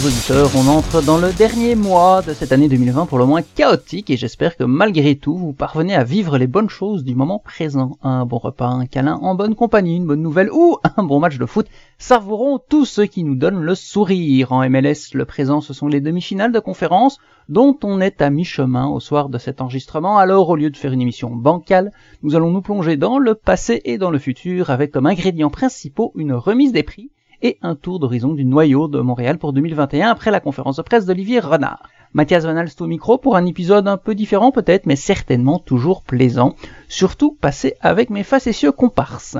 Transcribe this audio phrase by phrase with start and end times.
[0.00, 3.42] Tous auditeurs, on entre dans le dernier mois de cette année 2020 pour le moins
[3.42, 7.38] chaotique et j'espère que malgré tout vous parvenez à vivre les bonnes choses du moment
[7.38, 7.98] présent.
[8.02, 11.36] Un bon repas, un câlin en bonne compagnie, une bonne nouvelle ou un bon match
[11.36, 11.66] de foot
[11.98, 14.52] savourons tout ce qui nous donne le sourire.
[14.52, 17.18] En MLS, le présent ce sont les demi-finales de conférence
[17.50, 20.16] dont on est à mi-chemin au soir de cet enregistrement.
[20.16, 21.92] Alors au lieu de faire une émission bancale,
[22.22, 26.12] nous allons nous plonger dans le passé et dans le futur avec comme ingrédients principaux
[26.14, 27.10] une remise des prix
[27.42, 31.06] et un tour d'horizon du noyau de Montréal pour 2021 après la conférence de presse
[31.06, 31.88] d'Olivier Renard.
[32.12, 36.02] Mathias Van Alst au micro pour un épisode un peu différent peut-être, mais certainement toujours
[36.02, 36.56] plaisant,
[36.88, 39.38] surtout passé avec mes facétieux comparses.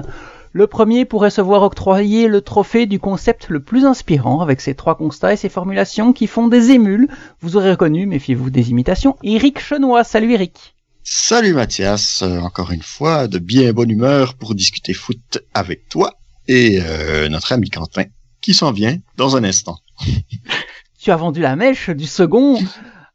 [0.52, 4.74] Le premier pourrait se voir octroyer le trophée du concept le plus inspirant avec ses
[4.74, 7.09] trois constats et ses formulations qui font des émules.
[7.41, 10.05] Vous aurez reconnu, méfiez-vous des imitations, Eric Chenois.
[10.05, 10.74] Salut Eric.
[11.02, 16.20] Salut Mathias, euh, encore une fois, de bien bonne humeur pour discuter foot avec toi
[16.51, 18.06] et euh, notre ami Quentin,
[18.40, 19.79] qui s'en vient dans un instant.
[21.01, 22.59] tu as vendu la mèche du second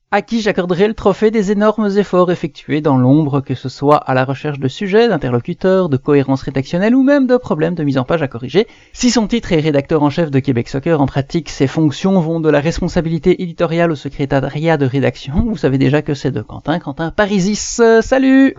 [0.09, 4.13] à qui j'accorderai le trophée des énormes efforts effectués dans l'ombre, que ce soit à
[4.13, 8.05] la recherche de sujets, d'interlocuteurs, de cohérence rédactionnelle ou même de problèmes de mise en
[8.05, 8.67] page à corriger.
[8.93, 12.39] Si son titre est rédacteur en chef de Québec Soccer, en pratique, ses fonctions vont
[12.39, 15.43] de la responsabilité éditoriale au secrétariat de rédaction.
[15.45, 17.81] Vous savez déjà que c'est de Quentin, Quentin Parisis.
[18.01, 18.55] salut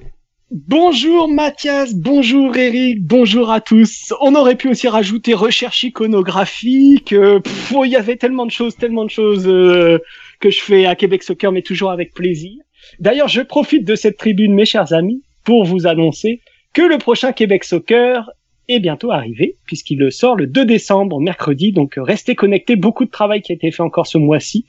[0.52, 4.14] Bonjour Mathias, bonjour Eric, bonjour à tous.
[4.20, 7.12] On aurait pu aussi rajouter recherche iconographique.
[7.12, 7.40] Euh,
[7.74, 9.98] oh, il y avait tellement de choses, tellement de choses euh,
[10.38, 12.62] que je fais à Québec Soccer, mais toujours avec plaisir.
[13.00, 16.40] D'ailleurs, je profite de cette tribune, mes chers amis, pour vous annoncer
[16.72, 18.30] que le prochain Québec Soccer
[18.68, 21.72] est bientôt arrivé, puisqu'il sort le 2 décembre, mercredi.
[21.72, 24.64] Donc restez connectés, beaucoup de travail qui a été fait encore ce mois-ci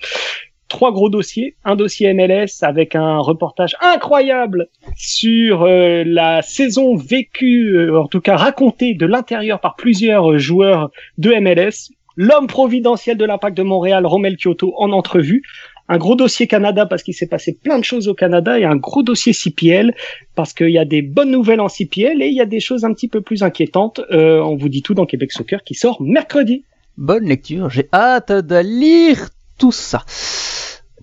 [0.67, 1.55] trois gros dossiers.
[1.63, 8.21] Un dossier MLS avec un reportage incroyable sur euh, la saison vécue, euh, en tout
[8.21, 11.93] cas racontée de l'intérieur par plusieurs joueurs de MLS.
[12.15, 15.43] L'homme providentiel de l'impact de Montréal, Romel Kyoto, en entrevue.
[15.89, 18.75] Un gros dossier Canada parce qu'il s'est passé plein de choses au Canada et un
[18.75, 19.95] gros dossier CPL
[20.35, 22.83] parce qu'il y a des bonnes nouvelles en CPL et il y a des choses
[22.83, 24.01] un petit peu plus inquiétantes.
[24.11, 26.65] Euh, on vous dit tout dans Québec Soccer qui sort mercredi.
[26.97, 30.03] Bonne lecture, j'ai hâte de lire tout ça.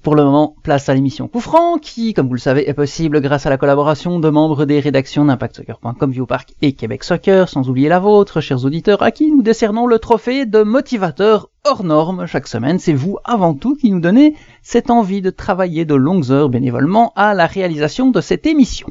[0.05, 1.43] Pour le moment, place à l'émission Coup
[1.81, 5.25] qui, comme vous le savez, est possible grâce à la collaboration de membres des rédactions
[5.25, 9.87] d'ImpactSoccer.com, Viewpark et Québec Soccer, sans oublier la vôtre, chers auditeurs, à qui nous décernons
[9.87, 12.79] le trophée de motivateur hors norme chaque semaine.
[12.79, 17.15] C'est vous, avant tout, qui nous donnez cette envie de travailler de longues heures bénévolement
[17.17, 18.89] à la réalisation de cette émission.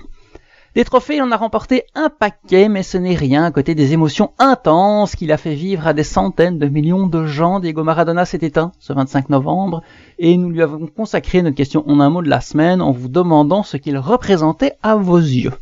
[0.76, 4.32] Des trophées, on a remporté un paquet, mais ce n'est rien à côté des émotions
[4.40, 7.60] intenses qu'il a fait vivre à des centaines de millions de gens.
[7.60, 9.84] Diego Maradona s'est éteint ce 25 novembre
[10.18, 13.08] et nous lui avons consacré notre question en un mot de la semaine en vous
[13.08, 15.54] demandant ce qu'il représentait à vos yeux.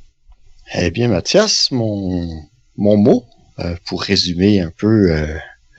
[0.75, 2.29] Eh bien, Mathias, mon,
[2.77, 3.25] mon mot,
[3.59, 5.27] euh, pour résumer un peu euh,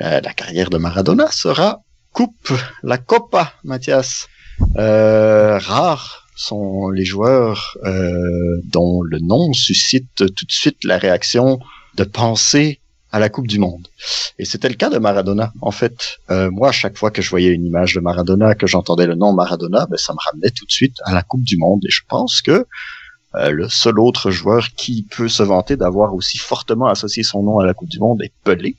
[0.03, 1.81] euh, la carrière de Maradona, sera
[2.13, 4.29] coupe, la Copa, Mathias.
[4.77, 11.61] rare sont les joueurs euh, dont le nom suscite tout de suite la réaction
[11.97, 12.81] de penser
[13.13, 13.89] à la Coupe du Monde.
[14.39, 15.53] Et c'était le cas de Maradona.
[15.61, 18.67] En fait, euh, moi, à chaque fois que je voyais une image de Maradona, que
[18.67, 21.59] j'entendais le nom Maradona, ben, ça me ramenait tout de suite à la Coupe du
[21.59, 21.85] Monde.
[21.85, 22.67] Et je pense que
[23.35, 27.59] euh, le seul autre joueur qui peut se vanter d'avoir aussi fortement associé son nom
[27.59, 28.77] à la Coupe du Monde est Pelé.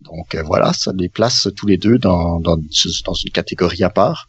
[0.00, 4.28] Donc voilà, ça les place tous les deux dans, dans, dans une catégorie à part.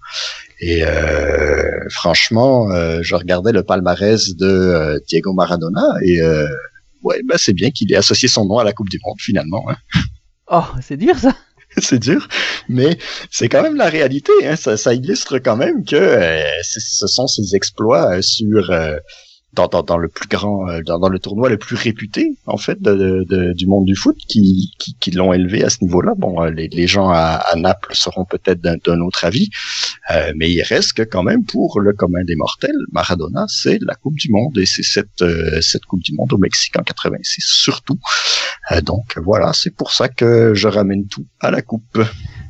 [0.60, 6.22] Et euh, franchement, euh, je regardais le palmarès de euh, Diego Maradona et
[7.04, 9.66] ouais, ben c'est bien qu'il ait associé son nom à la Coupe du Monde finalement.
[9.70, 9.76] Hein.
[10.48, 11.36] Oh, c'est dur ça.
[11.80, 12.28] c'est dur,
[12.70, 13.00] mais
[13.32, 14.32] c'est quand même la réalité.
[14.44, 14.56] Hein.
[14.56, 18.72] Ça, ça, illustre quand même que ce sont ses exploits sur
[19.56, 22.58] dans, dans, dans, le plus grand, euh, dans, dans, le tournoi le plus réputé en
[22.58, 26.14] fait de, de, du monde du foot, qui, qui, qui l'ont élevé à ce niveau-là.
[26.18, 29.50] Bon, euh, les, les gens à, à, Naples seront peut-être d'un autre avis,
[30.12, 33.96] euh, mais il reste que quand même pour le commun des mortels, Maradona, c'est la
[33.96, 37.42] Coupe du Monde et c'est cette euh, cette Coupe du Monde au Mexique en 86
[37.42, 38.00] surtout.
[38.84, 42.00] donc voilà, c'est pour ça que je ramène tout à la Coupe.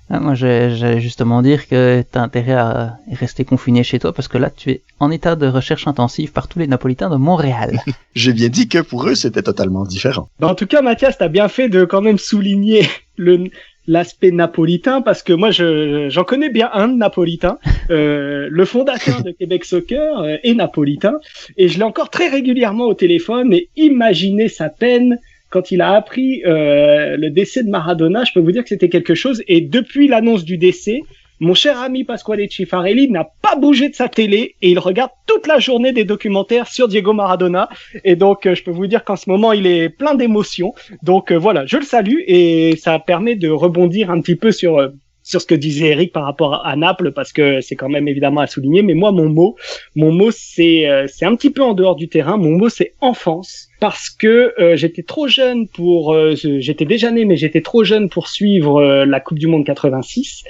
[0.10, 4.28] Ah, moi, j'allais justement dire que tu as intérêt à rester confiné chez toi parce
[4.28, 7.82] que là, tu es en état de recherche intensive par tous les Napolitains de Montréal.
[8.16, 10.30] J'ai bien dit que pour eux, c'était totalement différent.
[10.40, 12.88] Bah, en tout cas, Mathias, t'as bien fait de quand même souligner
[13.18, 13.50] le
[13.88, 17.60] l'aspect napolitain parce que moi je j'en connais bien un de napolitain
[17.92, 21.20] euh, le fondateur de Québec Soccer euh, est napolitain
[21.56, 25.20] et je l'ai encore très régulièrement au téléphone et imaginez sa peine
[25.56, 28.90] quand il a appris euh, le décès de Maradona, je peux vous dire que c'était
[28.90, 29.42] quelque chose.
[29.48, 31.00] Et depuis l'annonce du décès,
[31.40, 35.48] mon cher ami Pasquale Cifarelli n'a pas bougé de sa télé et il regarde toute
[35.48, 37.70] la journée des documentaires sur Diego Maradona.
[38.04, 40.74] Et donc, euh, je peux vous dire qu'en ce moment, il est plein d'émotions.
[41.04, 44.92] Donc euh, voilà, je le salue et ça permet de rebondir un petit peu sur
[45.24, 48.42] sur ce que disait Eric par rapport à Naples parce que c'est quand même évidemment
[48.42, 48.82] à souligner.
[48.82, 49.56] Mais moi, mon mot,
[49.96, 52.36] mon mot, c'est c'est un petit peu en dehors du terrain.
[52.36, 57.26] Mon mot, c'est enfance parce que euh, j'étais trop jeune pour, euh, j'étais déjà né,
[57.26, 60.44] mais j'étais trop jeune pour suivre la Coupe du Monde 86.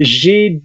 [0.00, 0.62] J'ai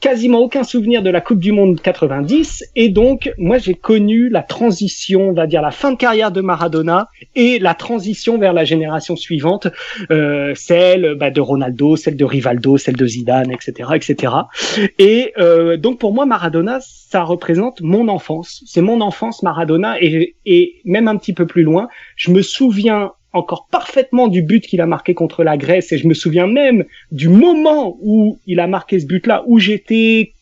[0.00, 4.42] quasiment aucun souvenir de la Coupe du Monde 90 et donc moi j'ai connu la
[4.42, 8.64] transition, on va dire la fin de carrière de Maradona et la transition vers la
[8.64, 9.68] génération suivante,
[10.10, 14.32] euh, celle bah, de Ronaldo, celle de Rivaldo, celle de Zidane, etc., etc.
[14.98, 20.36] Et euh, donc pour moi Maradona ça représente mon enfance, c'est mon enfance Maradona et,
[20.46, 24.80] et même un petit peu plus loin, je me souviens encore parfaitement du but qu'il
[24.80, 25.92] a marqué contre la Grèce.
[25.92, 30.32] Et je me souviens même du moment où il a marqué ce but-là où j'étais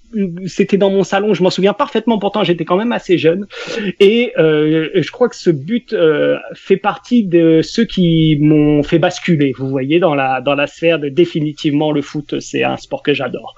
[0.47, 2.19] c'était dans mon salon, je m'en souviens parfaitement.
[2.19, 3.47] Pourtant, j'étais quand même assez jeune,
[4.01, 8.99] et euh, je crois que ce but euh, fait partie de ceux qui m'ont fait
[8.99, 9.53] basculer.
[9.59, 13.15] Vous voyez, dans la dans la sphère de définitivement le foot, c'est un sport que
[13.15, 13.55] j'adore.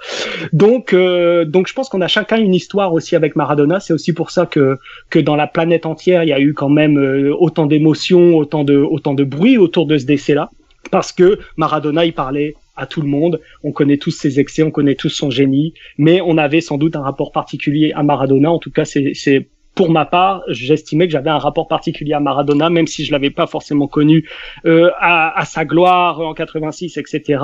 [0.52, 3.80] Donc euh, donc, je pense qu'on a chacun une histoire aussi avec Maradona.
[3.80, 4.78] C'est aussi pour ça que
[5.10, 8.64] que dans la planète entière, il y a eu quand même euh, autant d'émotions, autant
[8.64, 10.50] de autant de bruit autour de ce décès-là,
[10.90, 13.40] parce que Maradona, il parlait à tout le monde.
[13.62, 16.96] On connaît tous ses excès, on connaît tous son génie, mais on avait sans doute
[16.96, 18.50] un rapport particulier à Maradona.
[18.50, 22.68] En tout cas, c'est pour ma part, j'estimais que j'avais un rapport particulier à Maradona,
[22.68, 24.28] même si je l'avais pas forcément connu
[24.66, 27.42] euh, à, sa gloire en 86, etc.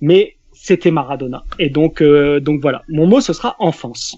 [0.00, 1.42] Mais c'était Maradona.
[1.58, 2.82] Et donc, euh, donc voilà.
[2.88, 4.16] Mon mot, ce sera enfance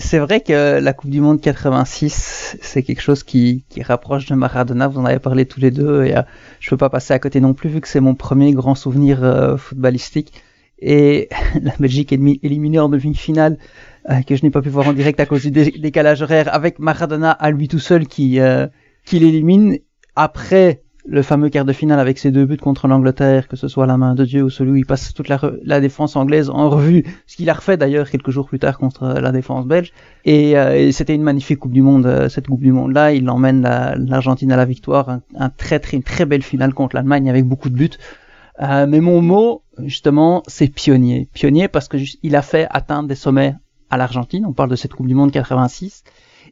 [0.00, 4.34] c'est vrai que la Coupe du Monde 86, c'est quelque chose qui, qui, rapproche de
[4.34, 4.88] Maradona.
[4.88, 6.22] Vous en avez parlé tous les deux et euh,
[6.58, 9.22] je peux pas passer à côté non plus vu que c'est mon premier grand souvenir
[9.22, 10.32] euh, footballistique.
[10.80, 11.28] Et
[11.62, 13.58] la Belgique est éliminée en demi-finale
[14.08, 16.78] euh, que je n'ai pas pu voir en direct à cause du décalage horaire avec
[16.78, 18.38] Maradona à lui tout seul qui,
[19.04, 19.78] qui l'élimine.
[20.16, 23.86] Après le fameux quart de finale avec ses deux buts contre l'Angleterre, que ce soit
[23.86, 27.04] la main de Dieu ou celui où il passe toute la, défense anglaise en revue,
[27.26, 29.92] ce qu'il a refait d'ailleurs quelques jours plus tard contre la défense belge.
[30.24, 33.12] Et, euh, c'était une magnifique Coupe du Monde, euh, cette Coupe du Monde-là.
[33.12, 37.30] Il emmène l'Argentine à la victoire, un, très très une très belle finale contre l'Allemagne
[37.30, 37.90] avec beaucoup de buts.
[38.60, 41.28] Euh, mais mon mot, justement, c'est pionnier.
[41.32, 43.54] Pionnier parce que il a fait atteindre des sommets
[43.88, 44.44] à l'Argentine.
[44.46, 46.04] On parle de cette Coupe du Monde 86.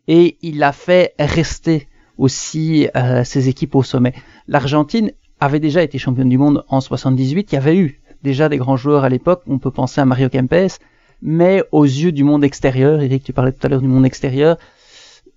[0.07, 4.15] Et il a fait rester aussi euh, ses équipes au sommet.
[4.49, 7.53] L'Argentine avait déjà été championne du monde en 78.
[7.53, 9.43] Il y avait eu déjà des grands joueurs à l'époque.
[9.47, 10.81] On peut penser à Mario Kempes.
[11.23, 14.57] Mais aux yeux du monde extérieur, Eric, tu parlais tout à l'heure du monde extérieur,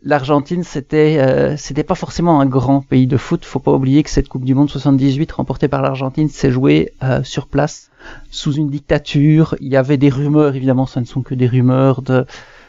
[0.03, 3.45] l'Argentine c'était euh, c'était pas forcément un grand pays de foot.
[3.45, 7.23] Faut pas oublier que cette Coupe du Monde 78 remportée par l'Argentine s'est jouée euh,
[7.23, 7.91] sur place
[8.29, 9.55] sous une dictature.
[9.59, 12.25] Il y avait des rumeurs, évidemment, ce ne sont que des rumeurs de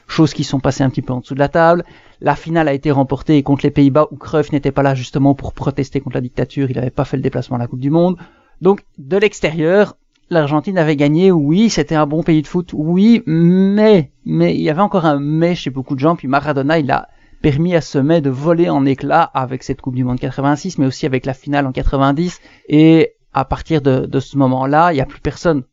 [0.07, 1.85] choses qui sont passées un petit peu en dessous de la table.
[2.21, 5.53] La finale a été remportée contre les Pays-Bas où Cruyff n'était pas là justement pour
[5.53, 8.17] protester contre la dictature, il n'avait pas fait le déplacement à la Coupe du Monde.
[8.61, 9.97] Donc de l'extérieur,
[10.31, 14.71] l'Argentine avait gagné, oui, c'était un bon pays de foot, oui, mais mais il y
[14.71, 17.09] avait encore un mais chez beaucoup de gens, puis Maradona, il a
[17.43, 20.87] permis à ce mais de voler en éclats avec cette Coupe du Monde 86, mais
[20.87, 25.01] aussi avec la finale en 90, et à partir de, de ce moment-là, il n'y
[25.01, 25.65] a plus personne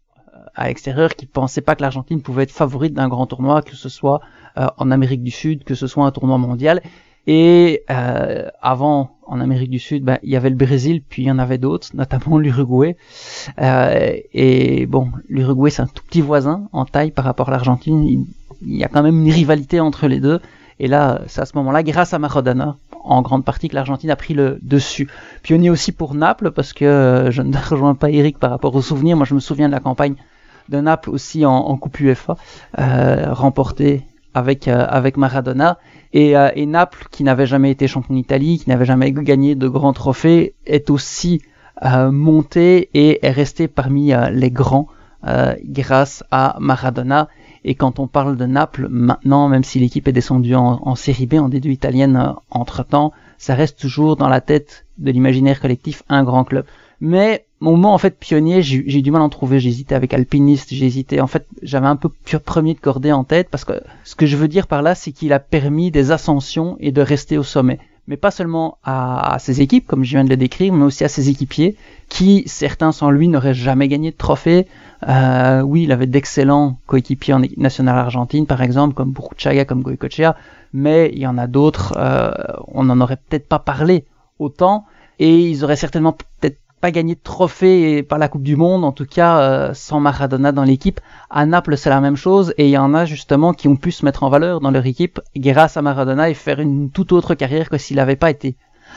[0.56, 3.90] à l'extérieur qui pensait pas que l'Argentine pouvait être favorite d'un grand tournoi, que ce
[3.90, 4.22] soit
[4.58, 6.82] euh, en Amérique du Sud, que ce soit un tournoi mondial.
[7.28, 11.26] Et euh, avant, en Amérique du Sud, ben, il y avait le Brésil, puis il
[11.28, 12.98] y en avait d'autres, notamment l'Uruguay.
[13.62, 18.04] Euh, et bon, l'Uruguay, c'est un tout petit voisin en taille par rapport à l'Argentine.
[18.62, 20.40] Il, y a quand même une rivalité entre les deux.
[20.80, 24.16] Et là, c'est à ce moment-là, grâce à Maradona, en grande partie, que l'Argentine a
[24.16, 25.08] pris le dessus.
[25.44, 29.18] Pionnier aussi pour Naples, parce que je ne rejoins pas Eric par rapport aux souvenirs.
[29.18, 30.16] Moi, je me souviens de la campagne
[30.70, 32.38] de Naples aussi en, Coupe UEFA,
[32.78, 35.80] euh, remportée avec euh, avec Maradona
[36.14, 39.68] et, euh, et Naples qui n'avait jamais été champion d'Italie, qui n'avait jamais gagné de
[39.68, 41.42] grands trophées, est aussi
[42.12, 44.90] monté et est resté parmi les grands
[45.64, 47.30] grâce à Maradona.
[47.64, 51.26] Et quand on parle de Naples maintenant, même si l'équipe est descendue en, en, série
[51.26, 56.04] B, en D2 italienne entre temps, ça reste toujours dans la tête de l'imaginaire collectif
[56.10, 56.66] un grand club.
[57.00, 59.58] Mais mon mot en fait pionnier, j'ai du mal à en trouver.
[59.58, 61.20] Hésité avec alpiniste, hésité.
[61.22, 63.74] En fait, j'avais un peu premier de cordée en tête parce que
[64.04, 67.02] ce que je veux dire par là, c'est qu'il a permis des ascensions et de
[67.02, 67.80] rester au sommet.
[68.08, 71.10] Mais pas seulement à, ses équipes, comme je viens de le décrire, mais aussi à
[71.10, 71.76] ses équipiers,
[72.08, 74.66] qui certains sans lui n'auraient jamais gagné de trophée.
[75.08, 79.84] Euh, oui, il avait d'excellents coéquipiers en équipe nationale argentine, par exemple, comme Burruchaga, comme
[79.84, 80.36] Goicochea,
[80.74, 81.94] mais il y en a d'autres.
[81.98, 82.32] Euh,
[82.70, 84.06] on n'en aurait peut-être pas parlé
[84.40, 84.86] autant,
[85.20, 88.92] et ils auraient certainement peut-être pas gagné de trophée par la Coupe du Monde, en
[88.92, 91.00] tout cas euh, sans Maradona dans l'équipe.
[91.30, 93.92] À Naples, c'est la même chose, et il y en a justement qui ont pu
[93.92, 97.36] se mettre en valeur dans leur équipe grâce à Maradona et faire une toute autre
[97.36, 98.56] carrière que s'il n'avait pas été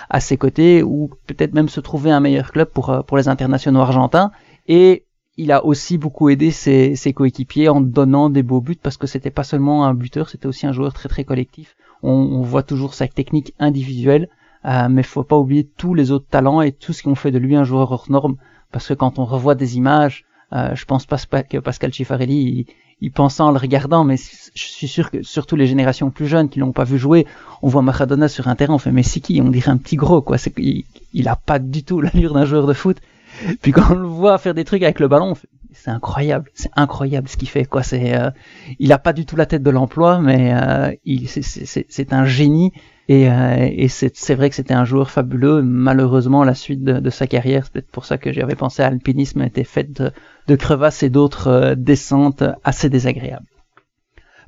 [0.09, 3.29] à ses côtés, ou peut-être même se trouver un meilleur club pour, euh, pour les
[3.29, 4.31] internationaux argentins.
[4.69, 5.05] Et
[5.37, 9.31] il a aussi beaucoup aidé ses, coéquipiers en donnant des beaux buts parce que c'était
[9.31, 11.77] pas seulement un buteur, c'était aussi un joueur très très collectif.
[12.05, 14.29] On voit toujours sa technique individuelle,
[14.65, 17.31] euh, mais faut pas oublier tous les autres talents et tout ce qui ont fait
[17.31, 18.37] de lui un joueur hors norme.
[18.71, 22.67] Parce que quand on revoit des images, euh, je pense pas que Pascal Cifarelli,
[23.01, 26.49] il, pense en le regardant, mais je suis sûr que surtout les générations plus jeunes
[26.49, 27.27] qui l'ont pas vu jouer,
[27.63, 29.41] on voit Maradona sur un terrain, on fait mais c'est qui?
[29.41, 30.39] On dirait un petit gros quoi.
[30.39, 32.99] C'est il, il a pas du tout l'allure d'un joueur de foot.
[33.63, 35.35] Puis quand on le voit faire des trucs avec le ballon,
[35.73, 37.83] c'est incroyable, c'est incroyable ce qu'il fait quoi.
[37.83, 38.31] C'est, euh,
[38.79, 42.73] il a pas du tout la tête de l'emploi, mais euh, il, c'est un génie
[43.09, 45.63] et, euh, et c'est vrai que c'était un joueur fabuleux.
[45.63, 49.43] Malheureusement, la suite de, sa carrière, c'est peut-être pour ça que j'avais pensé à l'alpinisme,
[49.43, 50.03] était faite
[50.47, 53.47] de, crevasses et d'autres euh, descentes assez désagréables.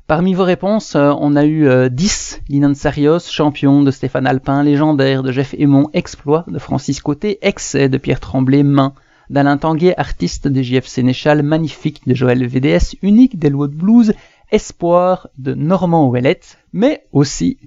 [0.07, 5.31] Parmi vos réponses, on a eu 10, Linan Sarios, champion de Stéphane Alpin, légendaire de
[5.31, 8.93] Jeff Aymon, exploit de Francis Côté, excès de Pierre Tremblay, main
[9.31, 14.13] d'Alain Tanguay, artiste de JF Sénéchal, magnifique de Joël VDS, unique d'Elwood Blues,
[14.51, 17.57] espoir de Normand Ouellette, mais aussi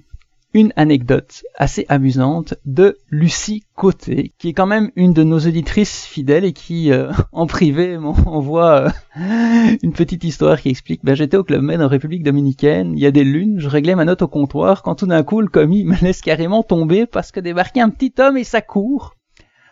[0.53, 6.05] une anecdote assez amusante de Lucie Côté, qui est quand même une de nos auditrices
[6.05, 11.37] fidèles et qui, euh, en privé, m'envoie euh, une petite histoire qui explique ben, J'étais
[11.37, 14.23] au Club Med en République Dominicaine, il y a des lunes, je réglais ma note
[14.23, 17.81] au comptoir, quand tout d'un coup, le commis me laisse carrément tomber parce que débarquait
[17.81, 19.15] un petit homme et ça court.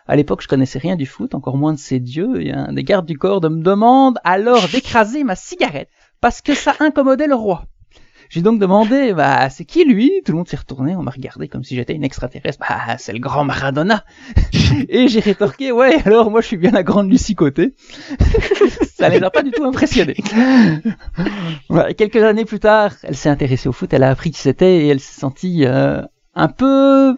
[0.06, 2.84] À l'époque, je connaissais rien du foot, encore moins de ces dieux, et un des
[2.84, 7.64] gardes du corps me demande alors d'écraser ma cigarette parce que ça incommodait le roi.
[8.30, 10.10] J'ai donc demandé, bah, c'est qui lui?
[10.24, 12.58] Tout le monde s'est retourné, on m'a regardé comme si j'étais une extraterrestre.
[12.60, 14.04] Bah, c'est le grand Maradona.
[14.88, 17.74] Et j'ai rétorqué, ouais, alors moi je suis bien la grande Lucie Côté.
[18.96, 20.16] Ça les a pas du tout impressionnés.
[21.96, 24.88] quelques années plus tard, elle s'est intéressée au foot, elle a appris qui c'était et
[24.88, 26.02] elle s'est sentie euh,
[26.34, 27.16] un peu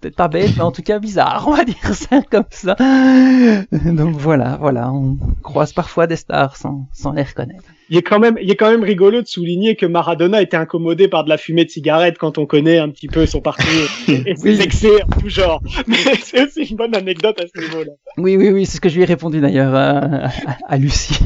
[0.00, 2.74] peut-être pas bête, mais en tout cas bizarre, on va dire ça comme ça.
[3.72, 8.20] Donc voilà, voilà, on croise parfois des stars sans, sans les reconnaître il est quand
[8.20, 11.36] même, il est quand même rigolo de souligner que Maradona était incommodé par de la
[11.36, 13.66] fumée de cigarette quand on connaît un petit peu son parcours
[14.08, 15.60] et ses excès en tout genre.
[15.88, 17.92] Mais c'est une bonne anecdote à ce niveau-là.
[18.16, 21.18] Oui, oui, oui, c'est ce que je lui ai répondu d'ailleurs à, Lucie.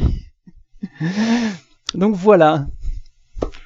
[1.93, 2.65] Donc voilà.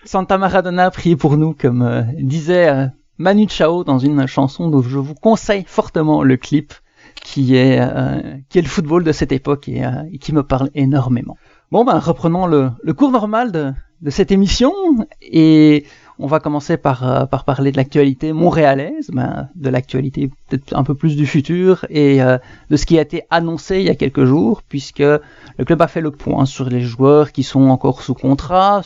[0.03, 2.88] Santa Maradona, priez pour nous, comme euh, disait euh,
[3.20, 6.74] Manu Chao dans une chanson dont je vous conseille fortement le clip,
[7.22, 9.84] qui est, euh, qui est le football de cette époque et
[10.20, 11.38] qui me parle énormément.
[11.72, 14.74] Bon, ben, reprenons le, le cours normal de, de, cette émission
[15.22, 15.86] et
[16.20, 20.84] on va commencer par, euh, par parler de l'actualité montréalaise, ben, de l'actualité peut-être un
[20.84, 22.38] peu plus du futur et euh,
[22.70, 25.88] de ce qui a été annoncé il y a quelques jours, puisque le club a
[25.88, 28.82] fait le point sur les joueurs qui sont encore sous contrat,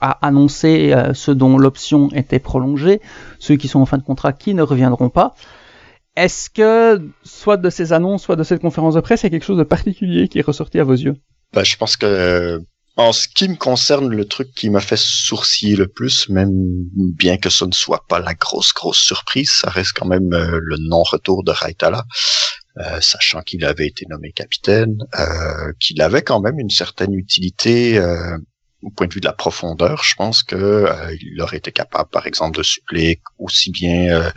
[0.00, 3.02] a annoncé euh, ceux dont l'option était prolongée,
[3.38, 5.34] ceux qui sont en fin de contrat qui ne reviendront pas.
[6.16, 9.30] Est-ce que, soit de ces annonces, soit de cette conférence de presse, il y a
[9.30, 11.16] quelque chose de particulier qui est ressorti à vos yeux?
[11.52, 12.62] Bah, je pense que
[12.98, 17.38] en ce qui me concerne, le truc qui m'a fait sourciller le plus, même bien
[17.38, 20.76] que ce ne soit pas la grosse grosse surprise, ça reste quand même euh, le
[20.80, 22.04] non-retour de Raitala,
[22.78, 27.98] euh, sachant qu'il avait été nommé capitaine, euh, qu'il avait quand même une certaine utilité
[27.98, 28.36] euh,
[28.82, 32.10] au point de vue de la profondeur, je pense que euh, il aurait été capable,
[32.10, 34.32] par exemple, de suppléer aussi bien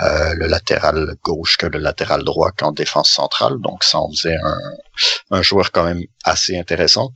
[0.00, 3.54] le latéral gauche que le latéral droit qu'en défense centrale.
[3.60, 4.58] Donc, ça en faisait un,
[5.30, 7.12] un joueur quand même assez intéressant.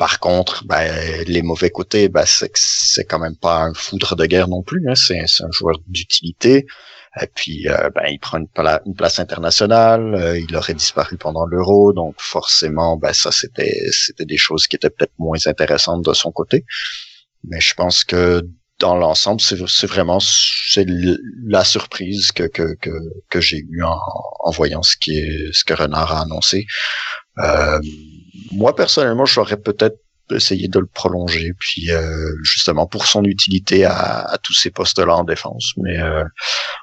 [0.00, 4.24] Par contre, ben, les mauvais côtés, ben, c'est c'est quand même pas un foudre de
[4.24, 4.82] guerre non plus.
[4.88, 4.94] Hein.
[4.94, 6.64] C'est un joueur d'utilité.
[7.20, 10.14] Et puis, euh, ben, il prend une, place internationale.
[10.14, 14.76] Euh, il aurait disparu pendant l'Euro, donc forcément, ben, ça c'était c'était des choses qui
[14.76, 16.64] étaient peut-être moins intéressantes de son côté.
[17.44, 18.40] Mais je pense que
[18.78, 20.86] dans l'ensemble, c'est vraiment c'est
[21.46, 22.90] la surprise que que que,
[23.28, 23.98] que j'ai eue en,
[24.40, 26.64] en, voyant ce qui est ce que Renard a annoncé.
[27.38, 27.78] Euh,
[28.52, 29.96] moi personnellement, j'aurais peut-être
[30.32, 35.24] essayer de le prolonger, puis euh, justement pour son utilité à, tous ces postes-là en
[35.24, 35.72] défense.
[35.76, 36.24] Mais euh,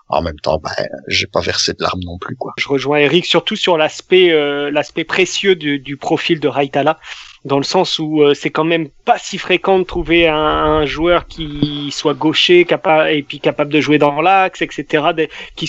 [0.09, 0.71] en même temps, ben,
[1.07, 2.53] j'ai pas versé de larmes non plus, quoi.
[2.57, 6.99] Je rejoins Eric surtout sur l'aspect euh, l'aspect précieux du, du, profil de Raitala
[7.45, 11.89] dans le sens où c'est quand même pas si fréquent de trouver un, joueur qui
[11.91, 15.67] soit gaucher, capable et puis capable de jouer dans l'axe, etc., qui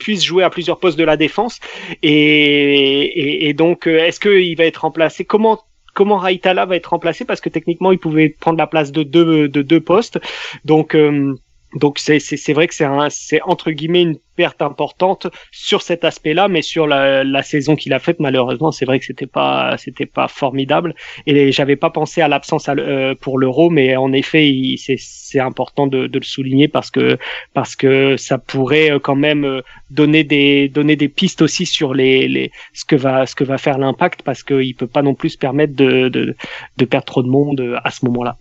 [0.00, 1.60] puisse jouer à plusieurs postes de la défense.
[2.02, 5.24] Et, donc, est-ce qu'il va être remplacé?
[5.24, 5.60] Comment
[5.92, 7.24] comment Raitala va être remplacé?
[7.24, 10.18] Parce que techniquement il pouvait prendre la place de deux de deux postes.
[10.64, 11.34] Donc euh,
[11.74, 16.62] Donc c'est vrai que c'est c'est entre guillemets une perte importante sur cet aspect-là, mais
[16.62, 20.26] sur la, la saison qu'il a faite malheureusement c'est vrai que c'était pas c'était pas
[20.26, 20.94] formidable
[21.26, 25.86] et j'avais pas pensé à l'absence euh, pour l'euro, mais en effet c'est c'est important
[25.86, 27.18] de, de, le souligner parce que
[27.54, 29.60] parce que ça pourrait euh, quand même euh,
[29.90, 33.58] donner des donner des pistes aussi sur les, les ce que va ce que va
[33.58, 36.34] faire l'impact parce qu'il peut pas non plus se permettre de, de
[36.78, 38.38] de perdre trop de monde à ce moment-là.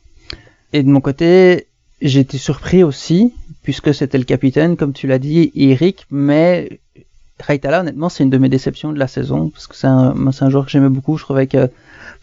[0.71, 1.65] Et de mon côté,
[2.01, 6.79] j'ai été surpris aussi, puisque c'était le capitaine, comme tu l'as dit, Eric, mais
[7.39, 10.49] Raitala, honnêtement, c'est une de mes déceptions de la saison, parce que c'est un, un
[10.49, 11.17] joueur que j'aimais beaucoup.
[11.17, 11.69] Je trouvais que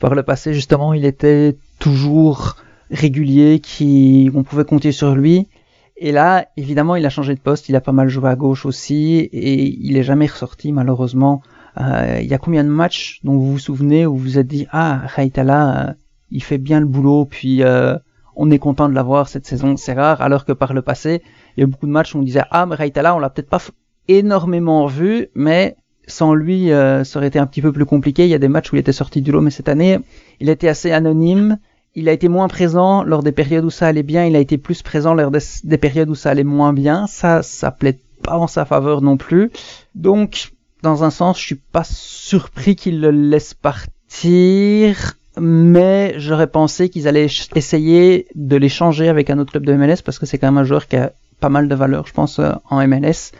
[0.01, 2.57] par le passé, justement, il était toujours
[2.91, 5.49] régulier, qui, on pouvait compter sur lui.
[5.97, 8.67] Et là, évidemment, il a changé de poste, il a pas mal joué à gauche
[8.67, 11.43] aussi, et il est jamais ressorti, malheureusement.
[11.79, 14.47] Euh, il y a combien de matchs dont vous vous souvenez où vous vous êtes
[14.47, 15.93] dit, ah, Raitala, euh,
[16.31, 17.97] il fait bien le boulot, puis euh,
[18.37, 21.23] on est content de l'avoir cette saison, c'est rare, alors que par le passé,
[21.57, 23.49] il y a beaucoup de matchs où on disait ah mais Raitala on l'a peut-être
[23.49, 23.63] pas
[24.09, 25.77] énormément vu, mais
[26.07, 28.25] sans lui euh, ça aurait été un petit peu plus compliqué.
[28.25, 29.99] Il y a des matchs où il était sorti du lot, mais cette année
[30.39, 31.59] il était assez anonyme.
[31.99, 34.59] Il a été moins présent lors des périodes où ça allait bien, il a été
[34.59, 37.07] plus présent lors des, périodes où ça allait moins bien.
[37.07, 39.51] Ça, ça plaît pas en sa faveur non plus.
[39.95, 40.53] Donc,
[40.83, 47.09] dans un sens, je suis pas surpris qu'il le laisse partir mais j'aurais pensé qu'ils
[47.09, 50.47] allaient essayer de les changer avec un autre club de MLS parce que c'est quand
[50.47, 53.33] même un joueur qui a pas mal de valeur, je pense, euh, en MLS.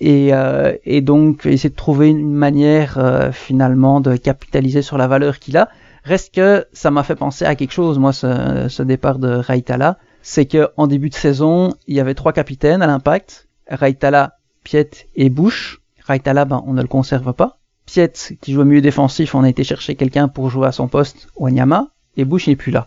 [0.00, 5.06] Et, euh, et donc essayer de trouver une manière euh, finalement de capitaliser sur la
[5.06, 5.68] valeur qu'il a.
[6.04, 9.98] Reste que ça m'a fait penser à quelque chose, moi, ce, ce départ de Raitala.
[10.22, 13.48] C'est que en début de saison, il y avait trois capitaines à l'impact.
[13.68, 15.80] Raitala, Piet et Bush.
[16.06, 17.58] Raitala, ben, on ne le conserve pas.
[17.86, 21.28] Piet, qui joue mieux défensif, on a été chercher quelqu'un pour jouer à son poste,
[21.36, 22.86] Wanyama, et Bush n'est plus là.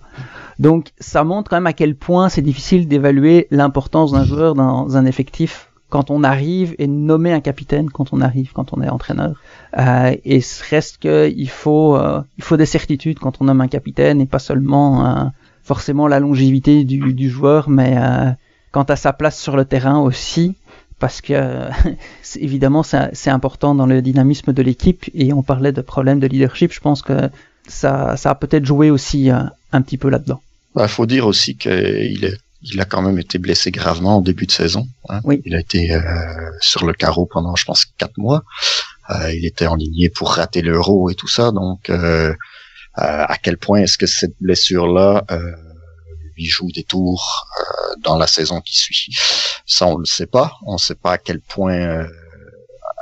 [0.59, 4.97] Donc ça montre quand même à quel point c'est difficile d'évaluer l'importance d'un joueur dans
[4.97, 8.89] un effectif quand on arrive et nommer un capitaine quand on arrive, quand on est
[8.89, 9.41] entraîneur.
[9.77, 13.67] Euh, et reste que il faut, euh, il faut des certitudes quand on nomme un
[13.67, 15.25] capitaine et pas seulement euh,
[15.63, 18.31] forcément la longévité du, du joueur, mais euh,
[18.71, 20.55] quant à sa place sur le terrain aussi
[20.99, 21.69] parce que
[22.35, 26.71] évidemment c'est important dans le dynamisme de l'équipe et on parlait de problèmes de leadership,
[26.71, 27.29] je pense que
[27.67, 29.39] ça, ça a peut-être joué aussi euh,
[29.71, 30.41] un, petit peu là-dedans.
[30.75, 34.21] Il bah, faut dire aussi qu'il est il a quand même été blessé gravement au
[34.21, 34.87] début de saison.
[35.07, 35.21] Hein.
[35.23, 35.41] Oui.
[35.45, 36.01] Il a été euh,
[36.59, 38.43] sur le carreau pendant, je pense, quatre mois.
[39.09, 41.51] Euh, il était en ligne pour rater l'euro et tout ça.
[41.51, 42.33] Donc, euh,
[42.95, 45.23] à quel point est-ce que cette blessure-là
[46.39, 47.45] lui joue des tours
[48.01, 49.13] dans la saison qui suit
[49.65, 50.57] ça, on le sait pas.
[50.65, 52.07] On ne sait pas à quel point euh,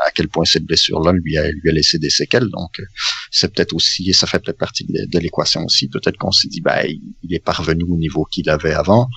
[0.05, 2.49] à quel point cette blessure-là lui a, laissé des séquelles.
[2.49, 2.85] Donc, euh,
[3.31, 5.87] c'est peut-être aussi, et ça fait peut-être partie de, l'équation aussi.
[5.87, 6.85] Peut-être qu'on s'est dit, ben,
[7.23, 9.09] il est parvenu au niveau qu'il avait avant.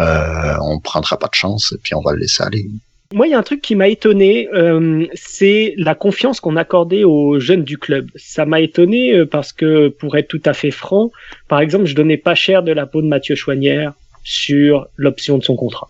[0.00, 2.66] Euh, on prendra pas de chance et puis on va le laisser aller.
[3.14, 7.04] Moi, il y a un truc qui m'a étonné, euh, c'est la confiance qu'on accordait
[7.04, 8.10] aux jeunes du club.
[8.16, 11.10] Ça m'a étonné parce que, pour être tout à fait franc,
[11.48, 15.44] par exemple, je donnais pas cher de la peau de Mathieu Chouanière sur l'option de
[15.44, 15.88] son contrat.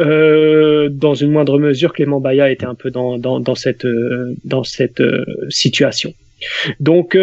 [0.00, 4.36] Euh, dans une moindre mesure, Clément Baya était un peu dans, cette, euh,
[5.00, 6.14] euh, situation.
[6.78, 7.18] Donc,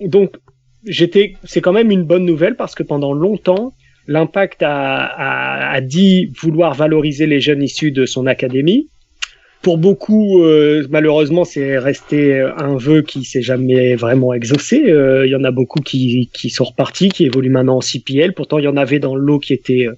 [0.00, 0.36] donc
[0.84, 3.72] j'étais, c'est quand même une bonne nouvelle parce que pendant longtemps,
[4.08, 8.88] l'Impact a, a, a, dit vouloir valoriser les jeunes issus de son académie.
[9.62, 10.40] Pour beaucoup,
[10.88, 14.76] malheureusement, c'est resté un vœu qui s'est jamais vraiment exaucé.
[14.86, 18.34] Il y en a beaucoup qui, qui sont repartis, qui évoluent maintenant en CPL.
[18.34, 19.88] Pourtant, il y en avait dans l'eau qui étaient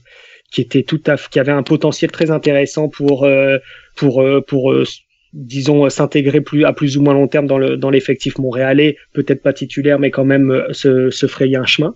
[0.50, 3.58] qui était tout à qui avait un potentiel très intéressant pour euh,
[3.96, 4.84] pour euh, pour euh,
[5.32, 9.42] disons s'intégrer plus à plus ou moins long terme dans le dans l'effectif montréalais, peut-être
[9.42, 11.94] pas titulaire mais quand même se, se frayer un chemin.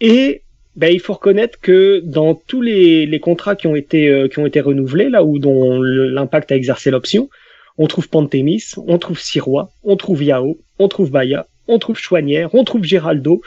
[0.00, 0.42] Et
[0.76, 4.60] ben, il faut reconnaître que dans tous les, contrats qui ont été qui ont été
[4.60, 7.28] renouvelés là où dont l'impact a exercé l'option,
[7.78, 12.54] on trouve Pantémis, on trouve Sirois, on trouve Yao, on trouve Baya, on trouve Chouanière,
[12.54, 13.42] on trouve Géraldo.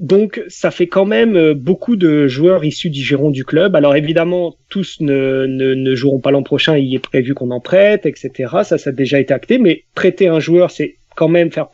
[0.00, 3.76] Donc ça fait quand même euh, beaucoup de joueurs issus du giron du club.
[3.76, 7.60] Alors évidemment, tous ne, ne, ne joueront pas l'an prochain, il est prévu qu'on en
[7.60, 8.30] prête, etc.
[8.64, 11.68] Ça, ça a déjà été acté, mais prêter un joueur, c'est quand même faire,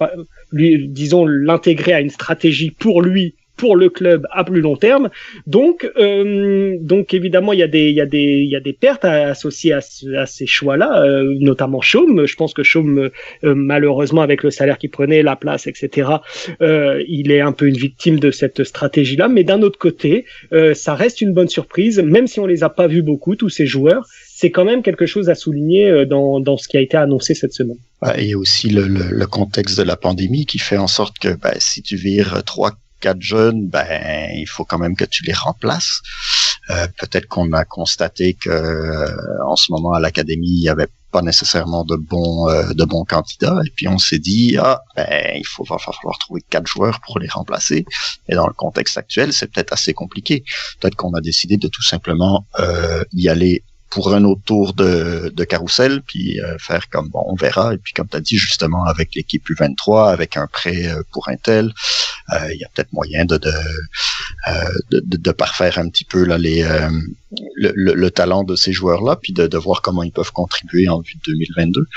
[0.52, 5.10] lui, disons, l'intégrer à une stratégie pour lui pour le club à plus long terme.
[5.46, 8.60] Donc, euh, donc évidemment, il y a des, il y a des, il y a
[8.60, 12.24] des pertes associées à, ces choix-là, euh, notamment Chaume.
[12.26, 13.10] Je pense que Chaume,
[13.44, 16.08] euh, malheureusement, avec le salaire qu'il prenait, la place, etc.,
[16.62, 19.28] euh, il est un peu une victime de cette stratégie-là.
[19.28, 22.70] Mais d'un autre côté, euh, ça reste une bonne surprise, même si on les a
[22.70, 24.06] pas vus beaucoup tous ces joueurs.
[24.26, 27.52] C'est quand même quelque chose à souligner dans, dans ce qui a été annoncé cette
[27.52, 27.76] semaine.
[28.16, 31.18] il y a aussi le, le, le, contexte de la pandémie qui fait en sorte
[31.18, 35.24] que ben, si tu vires trois quatre jeunes, ben il faut quand même que tu
[35.24, 36.00] les remplaces.
[36.68, 41.84] Peut-être qu'on a constaté que en ce moment à l'académie, il y avait pas nécessairement
[41.84, 43.60] de bons euh, de bons candidats.
[43.66, 47.18] Et puis on s'est dit ah ben il faut va falloir trouver quatre joueurs pour
[47.18, 47.84] les remplacer.
[48.28, 50.44] Et dans le contexte actuel c'est peut-être assez compliqué.
[50.80, 55.32] Peut-être qu'on a décidé de tout simplement euh, y aller pour un autre tour de,
[55.34, 57.74] de carrousel, puis euh, faire comme bon, on verra.
[57.74, 61.28] Et puis comme tu as dit justement avec l'équipe U23, avec un prêt euh, pour
[61.28, 61.72] Intel,
[62.52, 63.50] il y a peut-être moyen de de,
[64.92, 66.62] de, de, parfaire un petit peu là les
[67.56, 71.00] le, le, talent de ces joueurs-là, puis de, de voir comment ils peuvent contribuer en
[71.00, 71.88] vue de 2022.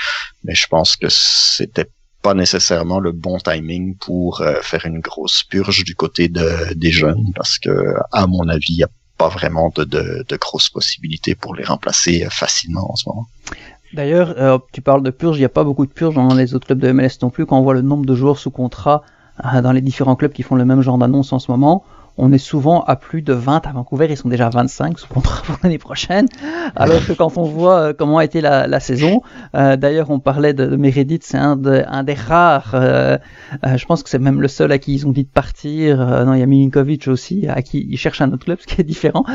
[0.44, 1.88] Mais je pense que c'était
[2.24, 7.32] pas nécessairement le bon timing pour faire une grosse purge du côté de, des jeunes,
[7.36, 11.36] parce que à mon avis, il y a pas vraiment de, de, de, grosses possibilités
[11.36, 13.28] pour les remplacer facilement en ce moment.
[13.94, 16.56] D'ailleurs, euh, tu parles de purge, il n'y a pas beaucoup de purge dans les
[16.56, 17.46] autres clubs de MLS non plus.
[17.46, 19.04] Quand on voit le nombre de joueurs sous contrat
[19.46, 21.84] euh, dans les différents clubs qui font le même genre d'annonce en ce moment,
[22.18, 25.08] on est souvent à plus de 20 à Vancouver, ils sont déjà à 25 sous
[25.08, 26.28] contrat pour l'année prochaine.
[26.76, 29.22] Alors que quand on voit euh, comment a été la, saison,
[29.56, 33.18] euh, d'ailleurs on parlait de, Meredith, c'est un, de, un des rares, euh,
[33.64, 35.98] je pense que c'est même le seul à qui ils ont dit de partir.
[36.26, 38.80] Non, il y a Milinkovic aussi, à qui ils cherchent un autre club, ce qui
[38.80, 39.26] est différent.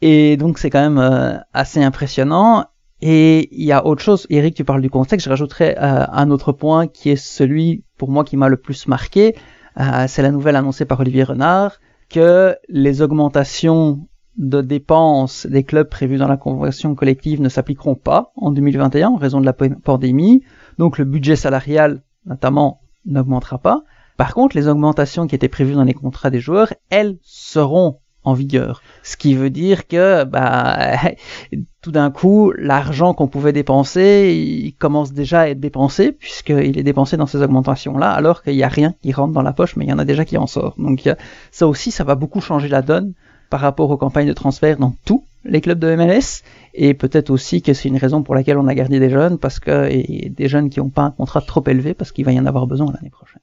[0.00, 2.66] et donc c'est quand même assez impressionnant.
[3.00, 6.50] Et il y a autre chose, Eric, tu parles du contexte, je rajouterais un autre
[6.52, 9.36] point qui est celui pour moi qui m'a le plus marqué,
[9.78, 15.88] euh, c'est la nouvelle annoncée par Olivier Renard que les augmentations de dépenses des clubs
[15.88, 20.42] prévues dans la convention collective ne s'appliqueront pas en 2021 en raison de la pandémie.
[20.78, 23.82] Donc le budget salarial, notamment, n'augmentera pas.
[24.16, 27.98] Par contre, les augmentations qui étaient prévues dans les contrats des joueurs, elles seront
[28.34, 28.82] vigueur.
[29.02, 30.98] Ce qui veut dire que bah,
[31.82, 36.82] tout d'un coup, l'argent qu'on pouvait dépenser, il commence déjà à être dépensé, puisqu'il est
[36.82, 39.84] dépensé dans ces augmentations-là, alors qu'il n'y a rien qui rentre dans la poche, mais
[39.84, 40.74] il y en a déjà qui en sort.
[40.78, 41.08] Donc
[41.50, 43.12] ça aussi, ça va beaucoup changer la donne
[43.50, 46.42] par rapport aux campagnes de transfert dans tous les clubs de MLS,
[46.74, 49.60] et peut-être aussi que c'est une raison pour laquelle on a gardé des jeunes, parce
[49.60, 52.40] que et des jeunes qui n'ont pas un contrat trop élevé, parce qu'il va y
[52.40, 53.40] en avoir besoin l'année prochaine.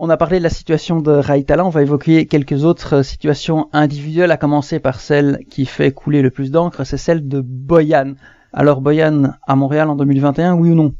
[0.00, 4.30] On a parlé de la situation de Raitala, on va évoquer quelques autres situations individuelles,
[4.30, 8.14] à commencer par celle qui fait couler le plus d'encre, c'est celle de Boyan.
[8.52, 10.94] Alors Boyan à Montréal en 2021, oui ou non?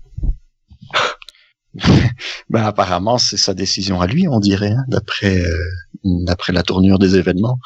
[2.51, 5.55] Ben, apparemment c'est sa décision à lui, on dirait, hein, d'après euh,
[6.03, 7.61] d'après la tournure des événements.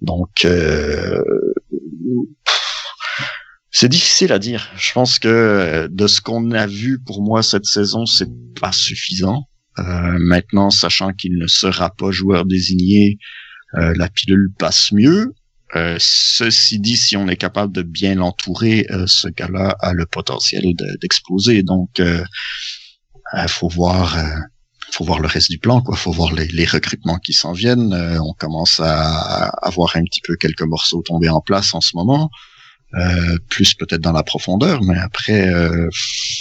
[0.00, 1.22] Donc euh,
[3.70, 4.70] c'est difficile à dire.
[4.76, 9.46] Je pense que de ce qu'on a vu pour moi cette saison, c'est pas suffisant.
[9.78, 13.18] Euh, maintenant, sachant qu'il ne sera pas joueur désigné,
[13.74, 15.34] euh, la pilule passe mieux.
[15.74, 20.74] Euh, ceci dit, si on est capable de bien l'entourer, ce gars-là a le potentiel
[21.00, 21.62] d'exploser.
[21.62, 24.16] Donc, il faut voir
[24.92, 25.96] faut voir le reste du plan, quoi.
[25.96, 27.92] Faut voir les, les recrutements qui s'en viennent.
[27.92, 32.30] on commence à, avoir un petit peu quelques morceaux tombés en place en ce moment.
[32.96, 35.88] Euh, plus peut-être dans la profondeur, mais après, euh,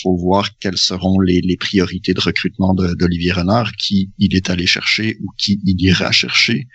[0.04, 4.68] faut voir quelles seront les, les priorités de recrutement d'Olivier Renard, qui il est allé
[4.68, 6.68] chercher ou qui il ira chercher,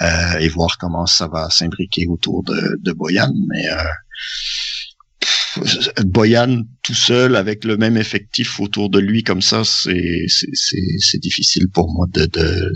[0.00, 3.32] euh, et voir comment ça va s'imbriquer autour de, de Boyan.
[3.50, 3.84] Mais euh,
[6.04, 11.92] Boyan tout seul avec le même effectif autour de lui comme ça, c'est difficile pour
[11.92, 12.26] moi de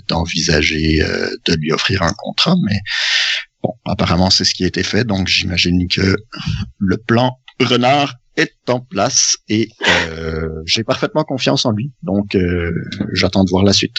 [0.07, 2.79] d'envisager euh, de lui offrir un contrat, mais
[3.63, 6.17] Bon, apparemment, c'est ce qui a été fait, donc j'imagine que
[6.79, 9.69] le plan Renard est en place et
[10.11, 11.93] euh, j'ai parfaitement confiance en lui.
[12.03, 12.73] Donc, euh,
[13.13, 13.97] j'attends de voir la suite.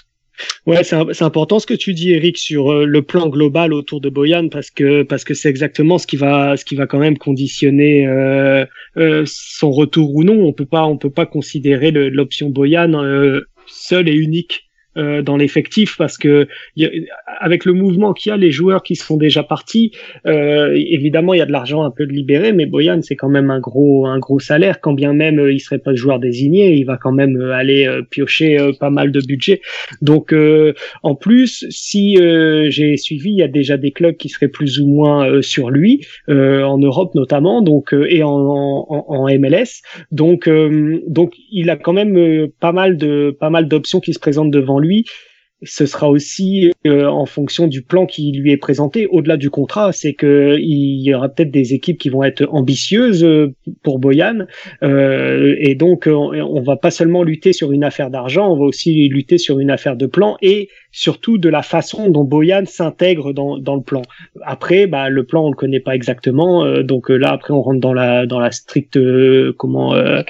[0.66, 4.10] Ouais, c'est important ce que tu dis, Eric, sur euh, le plan global autour de
[4.10, 7.18] Boyan, parce que parce que c'est exactement ce qui va ce qui va quand même
[7.18, 8.66] conditionner euh,
[9.26, 10.42] son retour ou non.
[10.46, 12.94] On peut pas on peut pas considérer l'option Boyan
[13.68, 14.69] seule et unique
[15.00, 16.48] euh, dans l'effectif parce que
[17.40, 19.92] avec le mouvement qu'il y a, les joueurs qui sont déjà partis,
[20.26, 23.30] euh, évidemment il y a de l'argent un peu de libéré, mais Boyan c'est quand
[23.30, 26.74] même un gros un gros salaire, quand bien même euh, il serait pas joueur désigné,
[26.74, 29.62] il va quand même aller piocher pas mal de budget.
[30.02, 30.34] Donc
[31.04, 32.18] en plus, si
[32.70, 36.06] j'ai suivi, il y a déjà des clubs qui seraient plus ou moins sur lui
[36.28, 39.82] en Europe notamment, donc et en, en, en MLS.
[40.12, 40.50] Donc
[41.08, 44.80] donc il a quand même pas mal de pas mal d'options qui se présentent devant
[44.80, 44.89] lui
[45.64, 49.08] ce sera aussi euh, en fonction du plan qui lui est présenté.
[49.08, 53.24] Au-delà du contrat c'est que il y aura peut-être des équipes qui vont être ambitieuses
[53.24, 54.46] euh, pour Boyan
[54.84, 58.64] euh, et donc on, on, va pas seulement lutter sur une affaire d'argent on va
[58.64, 63.34] aussi lutter sur une affaire de plan et surtout de la façon dont Boyan s'intègre
[63.34, 64.02] dans, dans le plan
[64.42, 67.94] après bah le plan on le connaît pas exactement donc là après on rentre dans
[67.94, 69.00] la dans la stricte
[69.58, 70.26] comment dans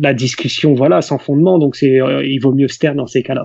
[0.00, 3.44] la discussion voilà sans fondement donc c'est il vaut mieux se taire dans ces cas-là.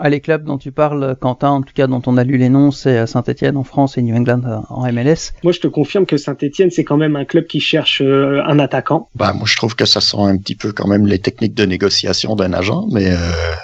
[0.00, 2.48] Ah, les clubs dont tu parles, Quentin, en tout cas dont on a lu les
[2.48, 5.32] noms, c'est Saint-Etienne en France et New England en MLS.
[5.42, 8.60] Moi, je te confirme que Saint-Etienne, c'est quand même un club qui cherche euh, un
[8.60, 9.08] attaquant.
[9.16, 11.64] Bah, moi, je trouve que ça sent un petit peu quand même les techniques de
[11.64, 13.16] négociation d'un agent, mais euh,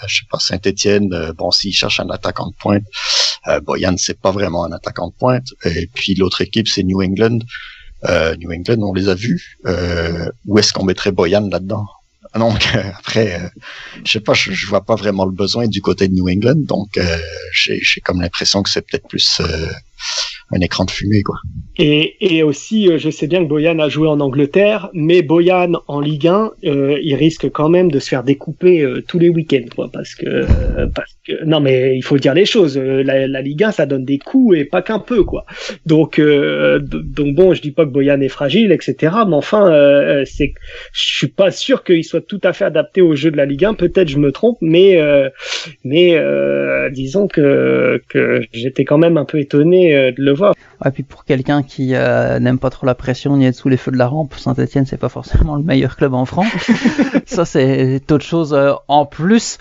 [0.09, 2.85] je sais pas, Saint-Etienne, euh, bon, s'il cherche un attaquant de pointe,
[3.47, 5.47] euh, Boyan, c'est pas vraiment un attaquant de pointe.
[5.65, 7.39] Et puis l'autre équipe, c'est New England.
[8.09, 9.57] Euh, New England, on les a vus.
[9.67, 11.87] Euh, où est-ce qu'on mettrait Boyan là-dedans?
[12.39, 12.67] Donc
[12.99, 13.49] après, euh,
[14.05, 16.57] je sais pas, je, je, vois pas vraiment le besoin du côté de New England,
[16.67, 17.19] donc euh,
[17.53, 19.71] j'ai comme l'impression que c'est peut-être plus euh,
[20.51, 21.37] un écran de fumée, quoi.
[21.77, 25.73] Et, et aussi, euh, je sais bien que Boyan a joué en Angleterre, mais Boyan
[25.89, 29.29] en Ligue 1, euh, il risque quand même de se faire découper euh, tous les
[29.29, 30.47] week-ends, quoi, parce que,
[30.95, 32.79] parce que, non, mais il faut dire les choses.
[32.79, 35.47] La, la, Ligue 1, ça donne des coups et pas qu'un peu, quoi.
[35.85, 39.13] Donc, donc bon, je dis pas que Boyan est fragile, etc.
[39.27, 40.55] Mais enfin, c'est,
[40.93, 43.65] je suis pas sûr qu'il soit tout à fait adapté au jeu de la Ligue
[43.65, 43.75] 1.
[43.75, 45.01] Peut-être je me trompe, mais,
[45.83, 46.21] mais
[46.93, 50.55] disons que, que j'étais quand même un peu étonné de le voir.
[50.85, 53.77] Et puis pour quelqu'un qui euh, n'aime pas trop la pression ni être sous les
[53.77, 56.71] feux de la rampe, Saint-Etienne c'est pas forcément le meilleur club en France.
[57.27, 59.59] ça c'est autre chose euh, en plus.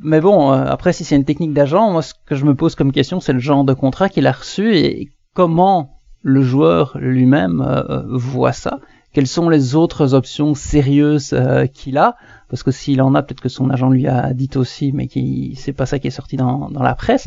[0.00, 2.74] Mais bon, euh, après si c'est une technique d'agent, moi ce que je me pose
[2.74, 7.60] comme question c'est le genre de contrat qu'il a reçu et comment le joueur lui-même
[7.60, 8.80] euh, voit ça.
[9.12, 12.16] Quelles sont les autres options sérieuses euh, qu'il a?
[12.52, 15.54] Parce que s'il en a, peut-être que son agent lui a dit aussi, mais qui
[15.56, 17.26] c'est pas ça qui est sorti dans, la presse.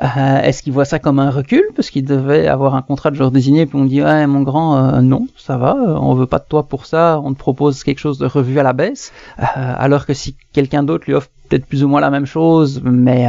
[0.00, 1.64] Euh, Est-ce qu'il voit ça comme un recul?
[1.74, 4.76] Parce qu'il devait avoir un contrat de joueur désigné puis on dit ouais mon grand
[4.76, 7.98] euh, non ça va on veut pas de toi pour ça on te propose quelque
[7.98, 11.66] chose de revu à la baisse euh, alors que si quelqu'un d'autre lui offre peut-être
[11.66, 13.26] plus ou moins la même chose mais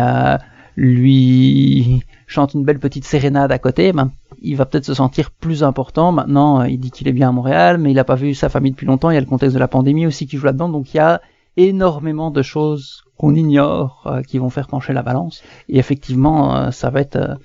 [0.75, 4.11] lui chante une belle petite sérénade à côté ben
[4.45, 6.11] il va peut-être se sentir plus important.
[6.11, 8.71] Maintenant il dit qu'il est bien à Montréal mais il a pas vu sa famille
[8.71, 9.09] depuis longtemps.
[9.09, 10.69] Il y a le contexte de la pandémie aussi qui joue là-dedans.
[10.69, 11.21] Donc il y a
[11.57, 15.41] énormément de choses qu'on ignore euh, qui vont faire pencher la balance.
[15.69, 17.35] Et effectivement, euh, ça va être euh,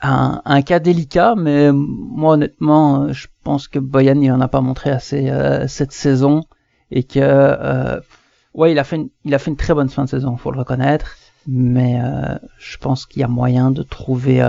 [0.00, 4.60] un, un, cas délicat, mais moi honnêtement, je pense que Boyan il en a pas
[4.60, 5.30] montré assez
[5.68, 6.42] cette saison.
[6.90, 8.00] Et que
[8.52, 10.50] ouais, il a fait une, il a fait une très bonne fin de saison, faut
[10.50, 11.16] le reconnaître.
[11.46, 12.00] Mais
[12.58, 14.42] je pense qu'il y a moyen de trouver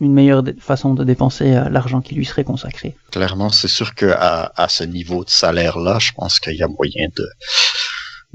[0.00, 2.96] une meilleure façon de dépenser l'argent qui lui serait consacré.
[3.10, 6.68] Clairement, c'est sûr que à, à ce niveau de salaire-là, je pense qu'il y a
[6.68, 7.26] moyen de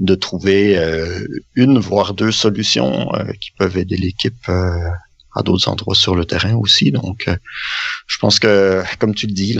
[0.02, 4.76] de trouver euh, une voire deux solutions euh, qui peuvent aider l'équipe euh,
[5.34, 6.90] à d'autres endroits sur le terrain aussi.
[6.90, 7.30] Donc,
[8.06, 9.56] je pense que, comme tu le dis,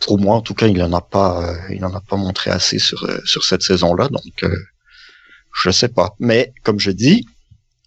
[0.00, 2.80] pour moi en tout cas, il en a pas, il en a pas montré assez
[2.80, 4.08] sur sur cette saison-là.
[4.08, 4.44] Donc,
[5.62, 6.16] je sais pas.
[6.18, 7.28] Mais comme je dis,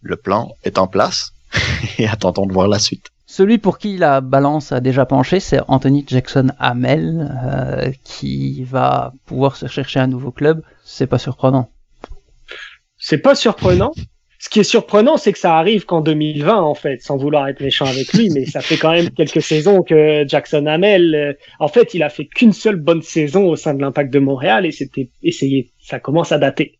[0.02, 1.34] le plan est en place
[1.98, 3.08] et attendons de voir la suite.
[3.38, 9.13] Celui pour qui la balance a déjà penché, c'est Anthony Jackson Hamel, euh, qui va
[9.28, 10.63] pouvoir se chercher un nouveau club.
[10.84, 11.69] C'est pas surprenant.
[12.97, 13.91] C'est pas surprenant.
[14.39, 17.60] Ce qui est surprenant, c'est que ça arrive qu'en 2020, en fait, sans vouloir être
[17.62, 21.67] méchant avec lui, mais ça fait quand même quelques saisons que Jackson Hamel, euh, en
[21.67, 24.71] fait, il a fait qu'une seule bonne saison au sein de l'Impact de Montréal et
[24.71, 25.73] c'était essayé.
[25.80, 26.80] Ça commence à dater.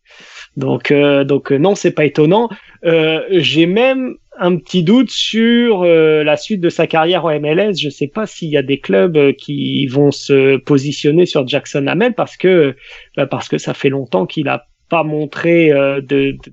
[0.56, 2.48] Donc, euh, donc non, c'est pas étonnant.
[2.82, 7.74] J'ai même un petit doute sur euh, la suite de sa carrière au MLS.
[7.80, 12.14] Je sais pas s'il y a des clubs qui vont se positionner sur Jackson Hamel
[12.14, 12.76] parce que
[13.16, 16.52] bah, parce que ça fait longtemps qu'il a pas montré euh, de, de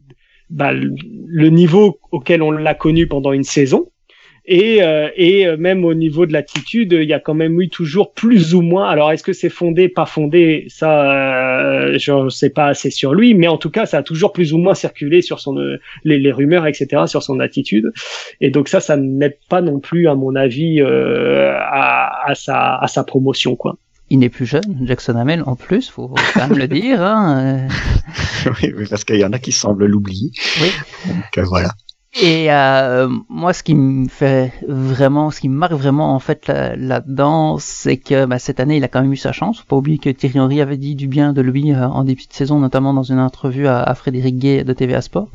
[0.49, 3.91] bah, le niveau auquel on l'a connu pendant une saison.
[4.47, 8.13] Et, euh, et même au niveau de l'attitude, il y a quand même eu toujours
[8.13, 8.87] plus ou moins.
[8.87, 10.67] Alors, est-ce que c'est fondé, pas fondé?
[10.69, 14.03] Ça, euh, je ne sais pas assez sur lui, mais en tout cas, ça a
[14.03, 17.91] toujours plus ou moins circulé sur son euh, les, les, rumeurs, etc., sur son attitude.
[18.39, 22.75] Et donc ça, ça n'aide pas non plus, à mon avis, euh, à, à, sa
[22.75, 23.77] à sa promotion, quoi
[24.09, 27.01] il n'est plus jeune, Jackson Hamel en plus, faut quand même le dire.
[27.01, 27.67] Hein.
[28.61, 30.31] oui, parce qu'il y en a qui semblent l'oublier.
[30.61, 30.69] Oui.
[31.07, 31.69] Donc euh, voilà.
[32.17, 36.47] Et euh, moi, ce qui me fait vraiment, ce qui me marque vraiment en fait
[36.47, 39.59] là-dedans, c'est que bah, cette année, il a quand même eu sa chance.
[39.59, 42.25] Faut pas oublier que Thierry Henry avait dit du bien de lui euh, en début
[42.25, 45.27] de saison, notamment dans une interview à, Frédéric Gay de TVA Sport.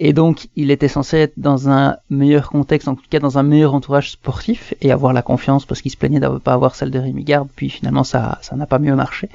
[0.00, 3.44] Et donc, il était censé être dans un meilleur contexte, en tout cas dans un
[3.44, 6.90] meilleur entourage sportif, et avoir la confiance parce qu'il se plaignait ne pas avoir celle
[6.90, 9.28] de Rémi Garde, puis finalement ça ça n'a pas mieux marché.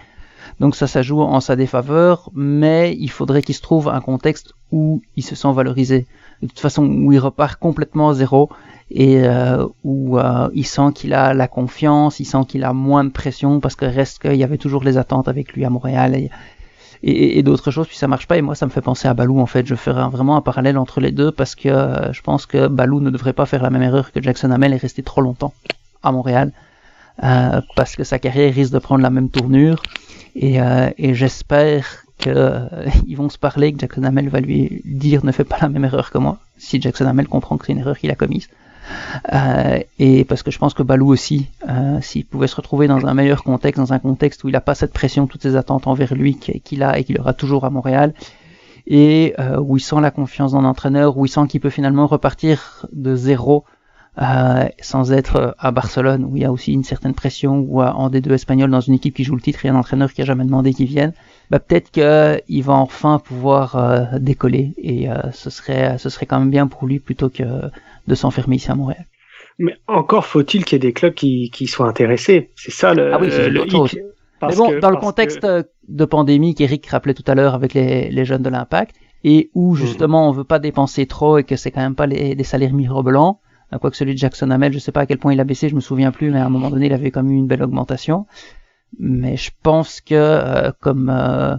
[0.60, 4.54] Donc ça, ça joue en sa défaveur, mais il faudrait qu'il se trouve un contexte
[4.72, 6.06] où il se sent valorisé.
[6.42, 8.50] De toute façon, où il repart complètement à zéro
[8.92, 13.04] et euh, où euh, il sent qu'il a la confiance, il sent qu'il a moins
[13.04, 16.16] de pression parce que reste qu'il y avait toujours les attentes avec lui à Montréal
[16.16, 16.30] et,
[17.04, 18.38] et, d'autres choses, puis ça marche pas.
[18.38, 19.66] Et moi, ça me fait penser à Balou en fait.
[19.66, 23.00] Je ferai vraiment un parallèle entre les deux parce que euh, je pense que Balou
[23.00, 25.54] ne devrait pas faire la même erreur que Jackson Hamel et rester trop longtemps
[26.04, 26.52] à Montréal.
[27.24, 29.82] Euh, parce que sa carrière risque de prendre la même tournure
[30.36, 35.32] et, euh, et j'espère qu'ils vont se parler, que Jackson Hamel va lui dire ne
[35.32, 36.40] fais pas la même erreur que moi.
[36.58, 38.48] si Jackson Hamel comprend que c'est une erreur qu'il a commise.
[39.34, 43.06] Euh, et parce que je pense que Balou aussi, euh, s'il pouvait se retrouver dans
[43.06, 45.88] un meilleur contexte, dans un contexte où il n'a pas cette pression, toutes ces attentes
[45.88, 48.14] envers lui qu'il a et qu'il aura toujours à Montréal,
[48.88, 52.08] et euh, où il sent la confiance dans l'entraîneur, où il sent qu'il peut finalement
[52.08, 53.66] repartir de zéro
[54.22, 58.10] euh, sans être à Barcelone, où il y a aussi une certaine pression, ou en
[58.10, 60.46] D2 espagnol dans une équipe qui joue le titre et un entraîneur qui a jamais
[60.46, 61.14] demandé qu'il vienne,
[61.52, 66.40] bah, peut-être qu'il va enfin pouvoir euh, décoller et euh, ce serait ce serait quand
[66.40, 67.44] même bien pour lui plutôt que
[68.08, 69.06] de s'enfermer ici à Montréal.
[69.58, 72.52] Mais encore faut-il qu'il y ait des clubs qui, qui soient intéressés.
[72.56, 73.14] C'est ça le.
[73.14, 73.98] Ah oui, c'est le hic.
[74.42, 75.48] Mais bon, dans le contexte
[75.88, 79.72] de pandémie qu'Eric rappelait tout à l'heure avec les, les jeunes de l'Impact, et où
[79.72, 79.78] mhm.
[79.78, 82.74] justement on veut pas dépenser trop et que c'est quand même pas les, des salaires
[82.74, 83.40] mirobolants,
[83.80, 85.76] quoique celui de Jackson Hamel, je sais pas à quel point il a baissé, je
[85.76, 87.64] me souviens plus, mais à un moment donné il avait quand même eu une belle
[87.64, 88.26] augmentation
[89.00, 91.56] mais je pense que euh, comme euh,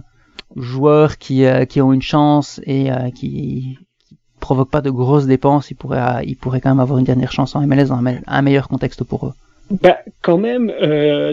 [0.55, 5.71] joueurs qui, euh, qui ont une chance et qui, qui provoquent pas de grosses dépenses,
[5.71, 8.67] ils pourraient, ils pourraient quand même avoir une dernière chance en MLS dans un, meilleur
[8.67, 9.33] contexte pour eux.
[9.69, 10.71] Bah, quand même,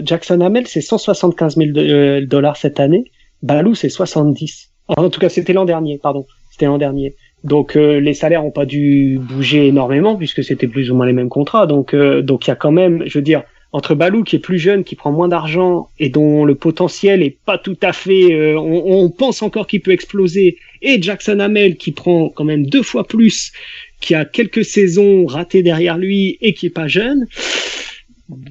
[0.03, 3.11] Jackson Hamel, c'est 175 000 dollars cette année.
[3.41, 4.71] Balou, c'est 70.
[4.89, 6.25] En tout cas, c'était l'an dernier, pardon.
[6.51, 7.15] C'était l'an dernier.
[7.43, 11.29] Donc les salaires n'ont pas dû bouger énormément puisque c'était plus ou moins les mêmes
[11.29, 11.67] contrats.
[11.67, 13.43] Donc donc il y a quand même, je veux dire,
[13.75, 17.35] entre Balou qui est plus jeune, qui prend moins d'argent et dont le potentiel est
[17.45, 21.91] pas tout à fait, euh, on, pense encore qu'il peut exploser, et Jackson Hamel qui
[21.91, 23.51] prend quand même deux fois plus,
[23.99, 27.27] qui a quelques saisons ratées derrière lui et qui est pas jeune.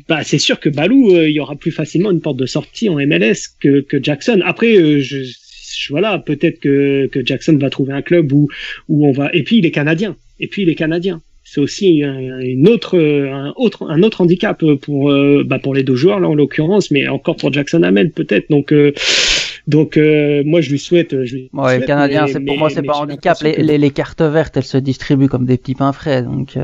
[0.08, 2.90] Bah, c'est sûr que Balou, euh, il y aura plus facilement une porte de sortie
[2.90, 4.42] en MLS que, que Jackson.
[4.44, 5.24] Après, euh, je,
[5.88, 8.50] voilà, peut-être que, que Jackson va trouver un club où,
[8.90, 9.30] où on va.
[9.32, 10.18] Et puis il est canadien.
[10.38, 14.62] Et puis il est canadien c'est aussi un, une autre, un autre, un autre handicap
[14.80, 18.10] pour, euh, bah pour les deux joueurs là en l'occurrence, mais encore pour Jackson Hamel
[18.10, 18.48] peut-être.
[18.48, 18.92] Donc, euh,
[19.66, 21.24] donc euh, moi je lui souhaite.
[21.24, 23.38] Je lui ouais, le Canadien, c'est pour moi c'est pas un handicap.
[23.42, 26.56] Les, les, les, cartes vertes, elles se distribuent comme des petits pains frais, donc.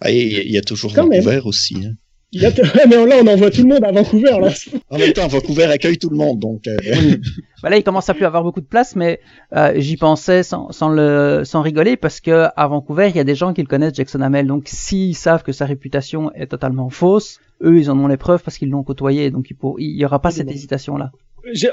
[0.00, 1.76] Ah, il y, a toujours Vancouver aussi.
[1.86, 1.92] Hein.
[2.88, 4.38] mais là, on envoie tout le monde à Vancouver.
[4.40, 4.50] Là.
[4.90, 6.40] en même temps, Vancouver accueille tout le monde.
[6.40, 6.76] Donc, euh...
[7.62, 9.20] bah là, il commence à plus avoir beaucoup de place, mais
[9.54, 13.24] euh, j'y pensais sans, sans, le, sans rigoler parce que à Vancouver, il y a
[13.24, 14.46] des gens qui le connaissent, Jackson Hamel.
[14.46, 18.42] Donc, s'ils savent que sa réputation est totalement fausse, eux, ils en ont les preuves
[18.42, 19.30] parce qu'ils l'ont côtoyé.
[19.30, 21.12] Donc, il n'y aura pas cette hésitation-là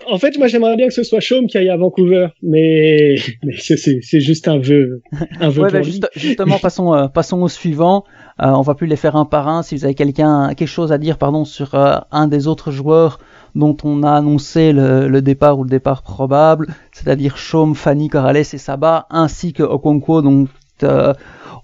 [0.08, 3.56] en fait, moi, j'aimerais bien que ce soit Chaume qui aille à Vancouver, mais, mais
[3.58, 5.02] c'est juste un vœu.
[5.40, 5.82] Un vœu ouais, bah,
[6.16, 8.04] justement, passons, euh, passons au suivant.
[8.42, 9.64] Euh, on va plus les faire un par un.
[9.64, 13.20] Si vous avez quelqu'un, quelque chose à dire, pardon, sur euh, un des autres joueurs
[13.56, 18.38] dont on a annoncé le, le départ ou le départ probable, c'est-à-dire Chaume, Fanny, Corrales
[18.38, 20.48] et Saba, ainsi que Okonkwo, donc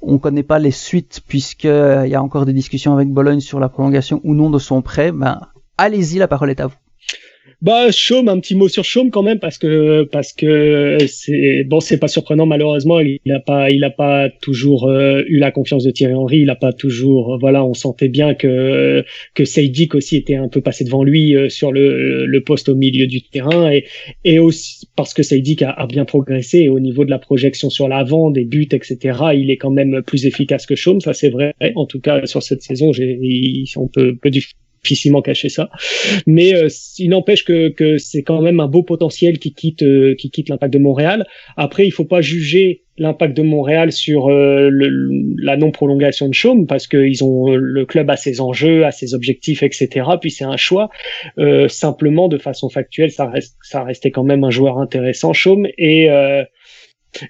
[0.02, 3.68] on connaît pas les suites puisqu'il y a encore des discussions avec Bologne sur la
[3.68, 5.12] prolongation ou non de son prêt.
[5.12, 5.40] Ben,
[5.78, 6.76] allez-y, la parole est à vous.
[7.64, 11.80] Bah Chaume, un petit mot sur Chaume quand même parce que parce que c'est bon,
[11.80, 15.84] c'est pas surprenant malheureusement, il n'a pas il a pas toujours euh, eu la confiance
[15.84, 19.96] de Thierry Henry, il a pas toujours euh, voilà, on sentait bien que que Seydik
[19.96, 23.24] aussi était un peu passé devant lui euh, sur le, le poste au milieu du
[23.24, 23.86] terrain et
[24.24, 27.88] et aussi parce que Seydik a, a, bien progressé au niveau de la projection sur
[27.88, 29.18] l'avant, des buts etc.
[29.34, 31.56] Il est quand même plus efficace que Chaume, ça c'est vrai.
[31.74, 33.18] En tout cas sur cette saison, j'ai
[33.78, 34.30] on peut peut
[34.84, 35.70] difficilement cacher ça.
[36.26, 40.16] Mais euh, il n'empêche que, que c'est quand même un beau potentiel qui quitte euh,
[40.16, 41.26] qui quitte l'impact de Montréal.
[41.56, 44.72] Après, il faut pas juger l'impact de Montréal sur euh,
[45.38, 48.92] la non prolongation de Chaume parce que ils ont le club a ses enjeux, a
[48.92, 50.06] ses objectifs, etc.
[50.20, 50.90] Puis c'est un choix.
[51.68, 56.10] simplement, de façon factuelle, ça reste ça restait quand même un joueur intéressant, Chaume et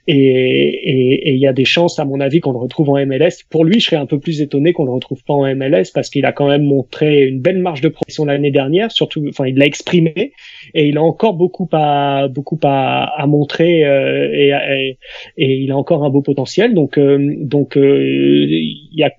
[0.07, 3.43] et il y a des chances, à mon avis, qu'on le retrouve en MLS.
[3.49, 6.09] Pour lui, je serais un peu plus étonné qu'on le retrouve pas en MLS parce
[6.09, 8.91] qu'il a quand même montré une belle marge de progression l'année dernière.
[8.91, 10.33] Surtout, enfin, il l'a exprimé
[10.73, 14.97] et il a encore beaucoup à beaucoup à, à montrer euh, et,
[15.37, 16.73] et, il a encore un beau potentiel.
[16.73, 18.47] Donc, euh, donc, euh,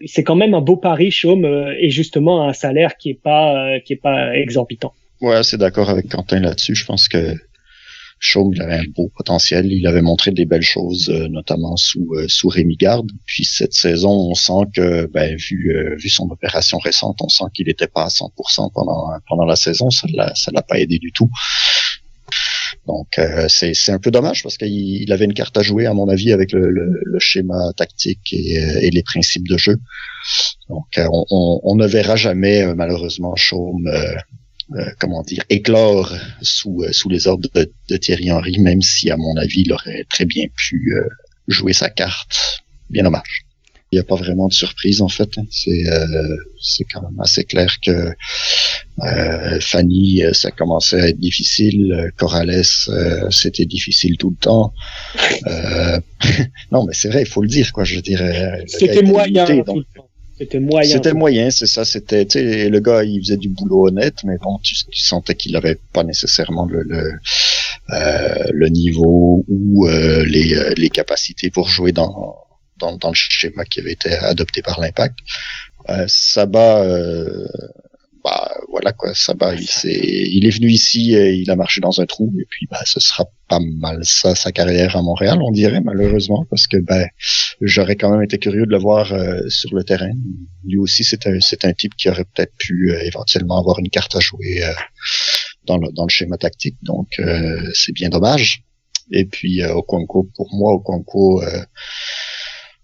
[0.06, 1.46] c'est quand même un beau pari, Chaume,
[1.78, 4.92] et justement un salaire qui est pas qui est pas exorbitant.
[5.20, 6.74] Ouais, c'est d'accord avec Quentin là-dessus.
[6.74, 7.34] Je pense que
[8.20, 9.72] Chaume, avait un beau potentiel.
[9.72, 13.10] Il avait montré des belles choses, euh, notamment sous euh, sous Rémi Garde.
[13.26, 17.44] Puis cette saison, on sent que, ben, vu euh, vu son opération récente, on sent
[17.54, 19.90] qu'il n'était pas à 100% pendant pendant la saison.
[19.90, 21.30] Ça l'a ça l'a pas aidé du tout.
[22.86, 26.08] Donc c'est c'est un peu dommage parce qu'il avait une carte à jouer à mon
[26.08, 29.76] avis avec le, le, schéma tactique et, et, les principes de jeu.
[30.70, 34.14] Donc on, on, on ne verra jamais malheureusement Chaume euh,
[34.98, 39.36] comment dire, éclore sous, euh, sous les ordres de, Thierry Henry, même si, à mon
[39.36, 41.08] avis, il aurait très bien pu euh,
[41.46, 42.62] jouer sa carte.
[42.90, 43.44] Bien dommage.
[43.90, 45.30] Il n'y a pas vraiment de surprise en fait.
[45.50, 48.12] C'est euh, c'est quand même assez clair que
[49.02, 52.12] euh, Fanny, euh, ça commençait à être difficile.
[52.18, 52.64] Corrales,
[53.30, 54.74] c'était difficile tout le temps.
[56.70, 57.84] non, mais c'est vrai, il faut le dire quoi.
[57.84, 58.62] Je dirais.
[58.66, 59.46] C'était moyen.
[60.38, 60.96] C'était moyen.
[60.96, 61.84] C'était moyen, c'est ça.
[61.84, 65.56] C'était, tu sais, le gars, il faisait du boulot honnête, mais bon, tu, sentais qu'il
[65.56, 67.12] avait pas nécessairement le le,
[67.90, 72.36] euh, le niveau ou euh, les, euh, les capacités pour jouer dans,
[72.78, 75.18] dans, dans le schéma qui avait été adopté par l'Impact.
[75.88, 77.48] Euh, Saba, euh,
[78.24, 82.06] bah voilà quoi, Saba, il, est, il est venu ici, il a marché dans un
[82.06, 85.80] trou, et puis bah ce sera pas mal ça sa carrière à Montréal, on dirait
[85.80, 87.06] malheureusement, parce que ben
[87.60, 90.10] j'aurais quand même été curieux de le voir euh, sur le terrain.
[90.64, 93.90] Lui aussi, c'est un c'est un type qui aurait peut-être pu euh, éventuellement avoir une
[93.90, 94.72] carte à jouer euh,
[95.66, 97.20] dans le dans le schéma tactique, donc
[97.74, 98.62] c'est bien dommage.
[99.10, 101.42] Et puis Okonko, pour moi, Okonko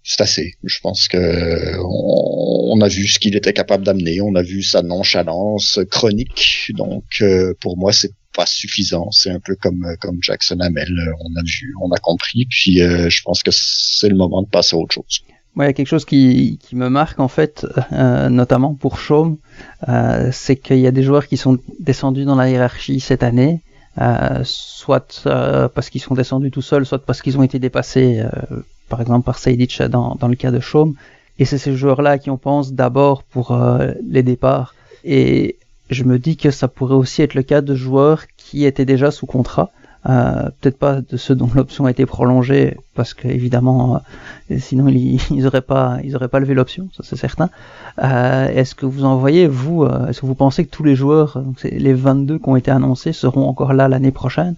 [0.05, 0.53] c'est assez.
[0.63, 4.83] Je pense que on, a vu ce qu'il était capable d'amener, on a vu sa
[4.83, 6.71] nonchalance chronique.
[6.75, 9.09] Donc euh, pour moi, c'est pas suffisant.
[9.11, 10.93] C'est un peu comme comme Jackson Hamel.
[11.21, 12.45] On a vu, on a compris.
[12.47, 15.23] Puis euh, je pense que c'est le moment de passer à autre chose.
[15.57, 19.37] Il y a quelque chose qui, me marque en fait, euh, notamment pour Chaume,
[20.31, 23.61] c'est qu'il y a des joueurs qui sont descendus dans la hiérarchie cette année,
[24.43, 25.23] soit
[25.73, 28.23] parce qu'ils sont descendus tout seuls, soit parce qu'ils ont été dépassés
[28.89, 30.95] par exemple par Saidic dans, dans le cas de Chaume.
[31.37, 34.73] Et c'est ces joueurs-là qui on pense d'abord pour euh, les départs.
[35.03, 35.57] Et
[35.89, 39.11] je me dis que ça pourrait aussi être le cas de joueurs qui étaient déjà
[39.11, 39.71] sous contrat.
[40.07, 44.01] Euh, peut-être pas de ceux dont l'option a été prolongée parce qu'évidemment
[44.51, 47.49] euh, sinon ils, ils auraient pas ils auraient pas levé l'option ça c'est certain.
[48.03, 50.95] Euh, est-ce que vous en voyez vous euh, est-ce que vous pensez que tous les
[50.95, 54.55] joueurs les 22 qui ont été annoncés seront encore là l'année prochaine?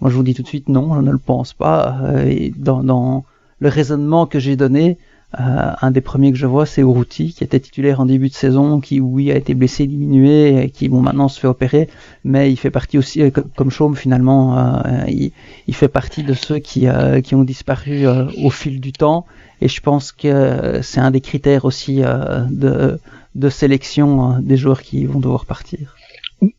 [0.00, 1.98] Moi je vous dis tout de suite non je ne le pense pas.
[2.26, 3.24] Et dans, dans
[3.58, 4.98] le raisonnement que j'ai donné,
[5.38, 8.34] euh, un des premiers que je vois, c'est Uruti, qui était titulaire en début de
[8.34, 11.88] saison, qui oui a été blessé, diminué, et qui bon maintenant se fait opérer,
[12.24, 16.58] mais il fait partie aussi, euh, comme Chaume finalement, euh, il, fait partie de ceux
[16.58, 16.86] qui,
[17.24, 19.26] qui ont disparu au fil du temps,
[19.60, 22.98] et je pense que c'est un des critères aussi de,
[23.34, 25.95] de sélection des joueurs qui vont devoir partir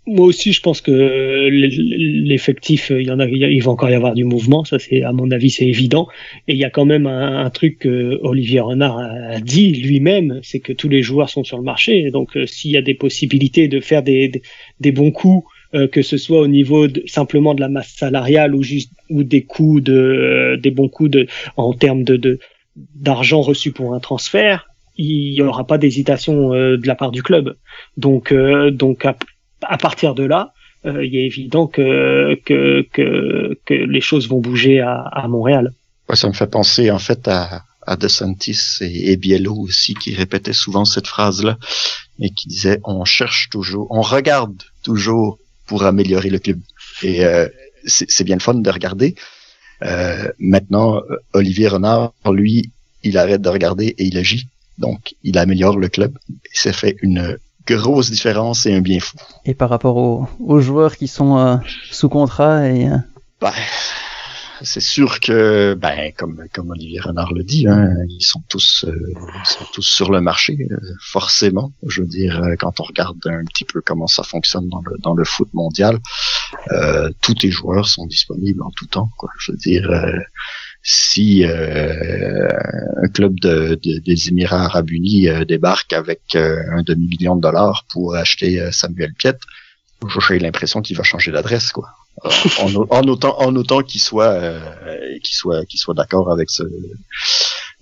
[0.07, 4.15] moi aussi, je pense que l'effectif, il y en a, il va encore y avoir
[4.15, 4.65] du mouvement.
[4.65, 6.07] Ça, c'est à mon avis, c'est évident.
[6.47, 10.59] Et il y a quand même un, truc que Olivier Renard a dit lui-même, c'est
[10.59, 12.09] que tous les joueurs sont sur le marché.
[12.09, 14.41] Donc, euh, s'il y a des possibilités de faire des,
[14.91, 18.91] bons coups, euh, que ce soit au niveau simplement de la masse salariale ou juste
[19.09, 22.03] ou des coups de, des bons coups de, en termes
[22.95, 24.67] d'argent reçu pour un transfert,
[24.97, 27.55] il n'y aura pas d'hésitation euh, de la part du club.
[27.97, 28.33] Donc,
[28.71, 29.05] donc
[29.77, 30.53] partir de là,
[30.85, 35.73] euh, il est évident que, que, que, que, les choses vont bouger à, à Montréal.
[36.07, 40.53] Ouais, ça me fait penser en fait à, à DeSantis et, Biello aussi qui répétaient
[40.53, 41.57] souvent cette phrase-là
[42.19, 46.59] et qui disait on cherche toujours, on regarde toujours pour améliorer le club.
[47.03, 47.47] Et euh,
[47.85, 49.15] c'est bien le fun de regarder.
[49.83, 51.01] Euh, maintenant,
[51.33, 52.71] Olivier Renard, lui,
[53.03, 54.47] il arrête de regarder et il agit.
[54.77, 56.17] Donc, il améliore le club.
[56.29, 57.37] Et ça fait une
[57.75, 59.17] grosse différence et un bien fou.
[59.45, 61.57] Et par rapport aux, joueurs qui sont euh,
[61.91, 62.97] sous contrat et euh,
[63.41, 63.53] ben,
[64.61, 69.13] c'est sûr que ben comme comme Olivier Renard le dit, hein, ils sont tous euh,
[69.43, 70.57] sont tous sur le marché
[70.99, 71.71] forcément.
[71.85, 75.13] Je veux dire quand on regarde un petit peu comment ça fonctionne dans le dans
[75.13, 75.99] le foot mondial,
[77.21, 79.11] tous les joueurs sont disponibles en tout temps.
[79.17, 79.29] Quoi.
[79.37, 79.91] Je veux dire
[80.83, 82.47] si euh,
[83.03, 87.85] un club de, des Émirats Arabes Unis euh, débarque avec euh, un demi-million de dollars
[87.91, 89.37] pour acheter Samuel Piet,
[90.29, 91.89] j'ai l'impression qu'il va changer d'adresse, quoi.
[92.59, 94.39] en, en, autant, en autant qu'il soit,
[95.23, 96.63] qu'il soit, qu'il soit d'accord avec ce,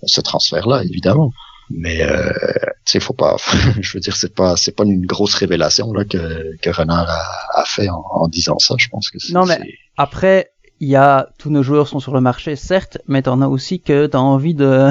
[0.04, 1.32] ce transfert-là, évidemment.
[1.70, 2.32] Mais euh,
[2.84, 3.36] tu sais, faut pas.
[3.80, 7.60] je veux dire, c'est pas, c'est pas une grosse révélation là que, que Renard a,
[7.60, 8.76] a fait en, en, disant ça.
[8.78, 9.58] Je pense que non, mais
[9.96, 13.48] après, il y a tous nos joueurs sont sur le marché, certes, mais t'en as
[13.48, 14.90] aussi que t'as envie de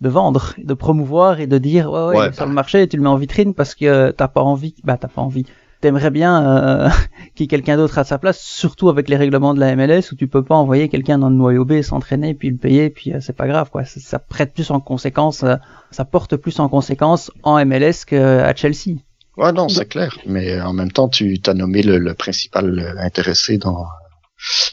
[0.00, 3.08] de vendre, de promouvoir et de dire ouais ouais, sur le marché, tu le mets
[3.08, 5.46] en vitrine parce que t'as pas envie, bah t'as pas envie.
[5.80, 6.88] T'aimerais bien euh,
[7.34, 10.12] qu'il y ait quelqu'un d'autre à sa place, surtout avec les règlements de la MLS
[10.12, 13.12] où tu peux pas envoyer quelqu'un dans le noyau B s'entraîner puis le payer puis
[13.12, 13.84] euh, c'est pas grave quoi.
[13.84, 15.56] Ça, prête plus en conséquence, euh,
[15.90, 18.98] ça porte plus en conséquence en MLS qu'à Chelsea.
[19.36, 23.56] Ouais non c'est clair, mais en même temps tu t'as nommé le, le principal intéressé
[23.58, 23.86] dans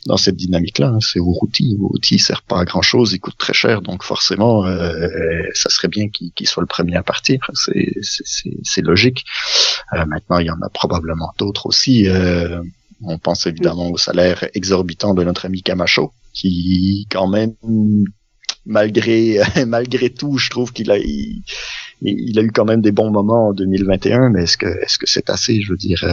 [0.06, 0.88] dans cette dynamique-là.
[0.88, 1.00] Hein.
[1.02, 1.76] C'est Uruti.
[1.80, 5.08] Uruti sert pas à grand-chose, il coûte très cher, donc forcément, euh,
[5.54, 7.40] ça serait bien qu'il soit le premier à partir.
[7.54, 9.26] C'est logique.
[9.94, 12.08] Euh, maintenant, il y en a probablement d'autres aussi.
[12.08, 12.62] Euh,
[13.02, 17.54] on pense évidemment au salaire exorbitant de notre ami Camacho, qui quand même
[18.66, 23.50] malgré malgré tout, je trouve qu'il a il, a eu quand même des bons moments
[23.50, 26.04] en 2021, mais est-ce que est-ce que c'est assez, je veux dire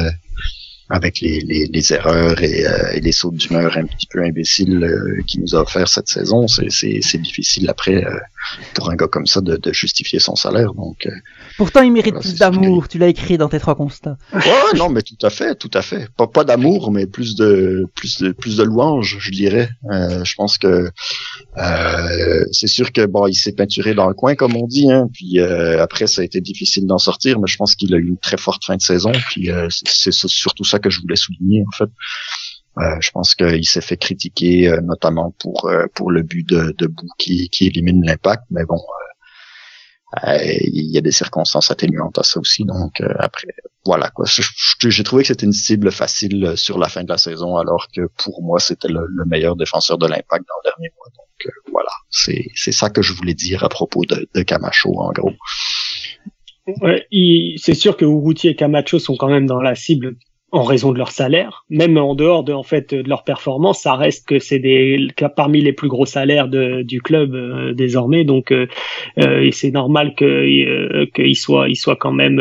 [0.88, 4.84] avec les, les, les erreurs et, euh, et, les sauts d'humeur un petit peu imbéciles
[4.84, 8.16] euh, qu'il nous a offert cette saison, c'est difficile après euh,
[8.74, 10.74] pour un gars comme ça de, de justifier son salaire.
[10.74, 11.08] Donc,
[11.56, 12.86] Pourtant, il mérite plus d'amour.
[12.86, 14.16] Tu l'as écrit dans tes trois constats.
[14.32, 16.08] Ouais, non, mais tout à fait, tout à fait.
[16.16, 19.68] Pas, pas d'amour, mais plus de plus de plus de louanges, je dirais.
[19.90, 20.90] je pense que
[22.52, 24.90] c'est sûr que bon, il s'est peinturé dans le coin, comme on dit.
[24.92, 28.06] Hein, puis après, ça a été difficile d'en sortir, mais je pense qu'il a eu
[28.06, 29.10] une très forte fin de saison.
[29.30, 31.90] Puis c'est surtout ça que je voulais souligner en fait.
[32.78, 36.74] Euh, je pense qu'il s'est fait critiquer euh, notamment pour euh, pour le but de,
[36.76, 38.78] de qui, qui élimine l'impact, mais bon,
[40.28, 42.64] il y a des circonstances atténuantes à ça aussi.
[42.64, 43.48] Donc après,
[43.86, 44.26] voilà quoi.
[44.26, 48.08] J'ai trouvé que c'était une cible facile sur la fin de la saison, alors que
[48.22, 51.06] pour moi c'était le, meilleur défenseur de l'impact dans le dernier mois.
[51.16, 55.32] Donc voilà, c'est c'est ça que je voulais dire à propos de, Camacho en gros.
[57.56, 60.16] C'est sûr que Uruti et Camacho sont quand même dans la cible
[60.52, 63.94] en raison de leur salaire, même en dehors de en fait de leur performance, ça
[63.94, 68.52] reste que c'est des parmi les plus gros salaires de, du club euh, désormais, donc
[68.52, 68.68] euh,
[69.18, 72.40] euh, c'est normal que euh, qu'il soit il soit quand même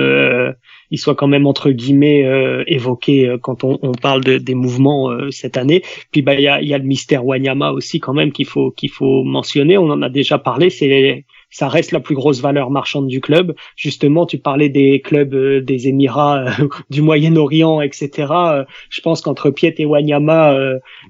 [0.92, 2.24] il soit quand même entre guillemets
[2.68, 5.82] évoqué quand on, on parle de, des mouvements cette année.
[6.12, 8.70] Puis bah il y a, y a le mystère Wanyama aussi quand même qu'il faut
[8.70, 9.80] qu'il faut mentionner.
[9.80, 10.70] On en a déjà parlé.
[10.70, 11.26] C'est
[11.56, 13.56] ça reste la plus grosse valeur marchande du club.
[13.78, 18.28] Justement, tu parlais des clubs euh, des Émirats, euh, du Moyen-Orient, etc.
[18.30, 20.54] Euh, je pense qu'entre Piet et Wanyama,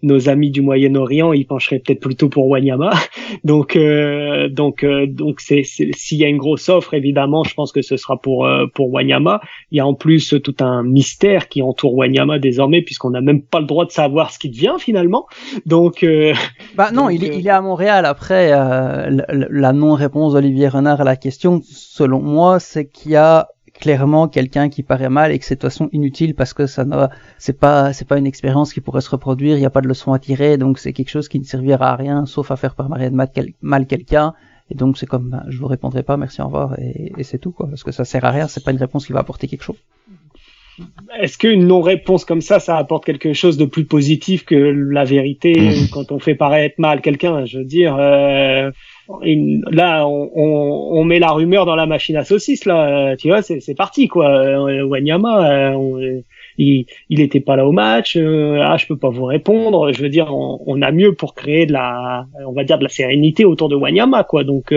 [0.03, 2.91] nos amis du Moyen-Orient, ils pencheraient peut-être plutôt pour Wanyama.
[3.43, 3.77] Donc,
[4.51, 8.17] donc, donc, c'est s'il y a une grosse offre, évidemment, je pense que ce sera
[8.17, 9.41] pour pour Wanyama.
[9.71, 13.41] Il y a en plus tout un mystère qui entoure Wanyama désormais, puisqu'on n'a même
[13.41, 15.25] pas le droit de savoir ce qui devient finalement.
[15.65, 16.05] Donc,
[16.75, 18.05] bah non, il, est, il est à Montréal.
[18.05, 24.27] Après, la non-réponse Olivier Renard à la question, selon moi, c'est qu'il y a clairement
[24.27, 27.07] quelqu'un qui paraît mal et que c'est de toute façon inutile parce que ça ne
[27.37, 29.87] c'est pas c'est pas une expérience qui pourrait se reproduire, il n'y a pas de
[29.87, 32.75] leçon à tirer, donc c'est quelque chose qui ne servira à rien sauf à faire
[32.75, 34.33] par mal quelqu'un.
[34.71, 37.37] Et donc c'est comme ben, je vous répondrai pas, merci au revoir et, et c'est
[37.37, 39.47] tout quoi, parce que ça sert à rien, c'est pas une réponse qui va apporter
[39.47, 39.77] quelque chose.
[41.21, 45.53] Est-ce qu'une non-réponse comme ça, ça apporte quelque chose de plus positif que la vérité
[45.57, 45.89] mmh.
[45.91, 48.71] quand on fait paraître mal quelqu'un Je veux dire, euh,
[49.07, 53.15] là, on, on, met la rumeur dans la machine à saucisses, là.
[53.17, 54.29] Tu vois, c'est parti, quoi.
[54.29, 56.21] Euh, Wanyama, euh,
[56.57, 58.17] il, il était pas là au match.
[58.17, 59.91] ah, je peux pas vous répondre.
[59.91, 62.83] Je veux dire, on, on, a mieux pour créer de la, on va dire de
[62.83, 64.43] la sérénité autour de Wanyama, quoi.
[64.43, 64.73] Donc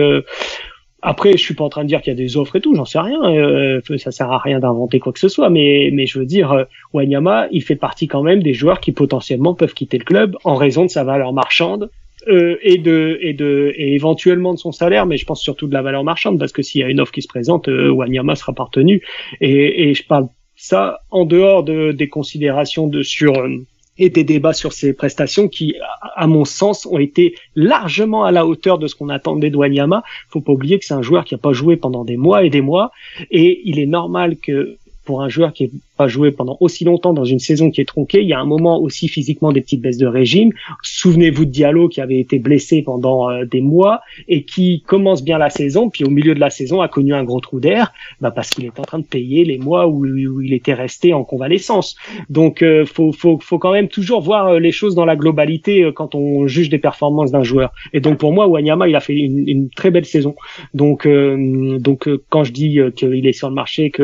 [1.01, 2.75] après, je suis pas en train de dire qu'il y a des offres et tout,
[2.75, 3.23] j'en sais rien.
[3.23, 6.51] Euh, ça sert à rien d'inventer quoi que ce soit, mais mais je veux dire,
[6.51, 6.63] euh,
[6.93, 10.55] Wanyama, il fait partie quand même des joueurs qui potentiellement peuvent quitter le club en
[10.55, 11.89] raison de sa valeur marchande
[12.27, 15.73] euh, et de et de et éventuellement de son salaire, mais je pense surtout de
[15.73, 18.35] la valeur marchande parce que s'il y a une offre qui se présente, euh, Wanyama
[18.35, 19.01] sera partenu.
[19.41, 23.65] Et, et je parle ça en dehors de des considérations de sur euh,
[23.99, 25.75] et des débats sur ses prestations qui,
[26.15, 30.03] à mon sens, ont été largement à la hauteur de ce qu'on attendait de Wanyama.
[30.29, 32.49] Faut pas oublier que c'est un joueur qui a pas joué pendant des mois et
[32.49, 32.91] des mois,
[33.29, 34.77] et il est normal que
[35.09, 37.85] pour un joueur qui est pas joué pendant aussi longtemps dans une saison qui est
[37.85, 38.21] tronquée.
[38.21, 40.51] Il y a un moment aussi physiquement des petites baisses de régime.
[40.83, 45.39] Souvenez-vous de Diallo qui avait été blessé pendant euh, des mois et qui commence bien
[45.39, 47.91] la saison, puis au milieu de la saison a connu un gros trou d'air,
[48.21, 51.23] bah parce qu'il est en train de payer les mois où, il était resté en
[51.23, 51.95] convalescence.
[52.29, 55.85] Donc euh, faut, faut, faut quand même toujours voir euh, les choses dans la globalité
[55.85, 57.73] euh, quand on juge des performances d'un joueur.
[57.93, 60.35] Et donc pour moi, Wanyama, il a fait une, très belle saison.
[60.75, 64.03] Donc donc quand je dis qu'il est sur le marché, que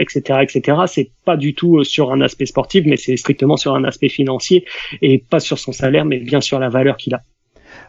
[0.00, 3.74] etc etc c'est pas du tout euh, sur un aspect sportif, mais c'est strictement sur
[3.74, 4.64] un aspect financier
[5.02, 7.20] et pas sur son salaire, mais bien sur la valeur qu'il a.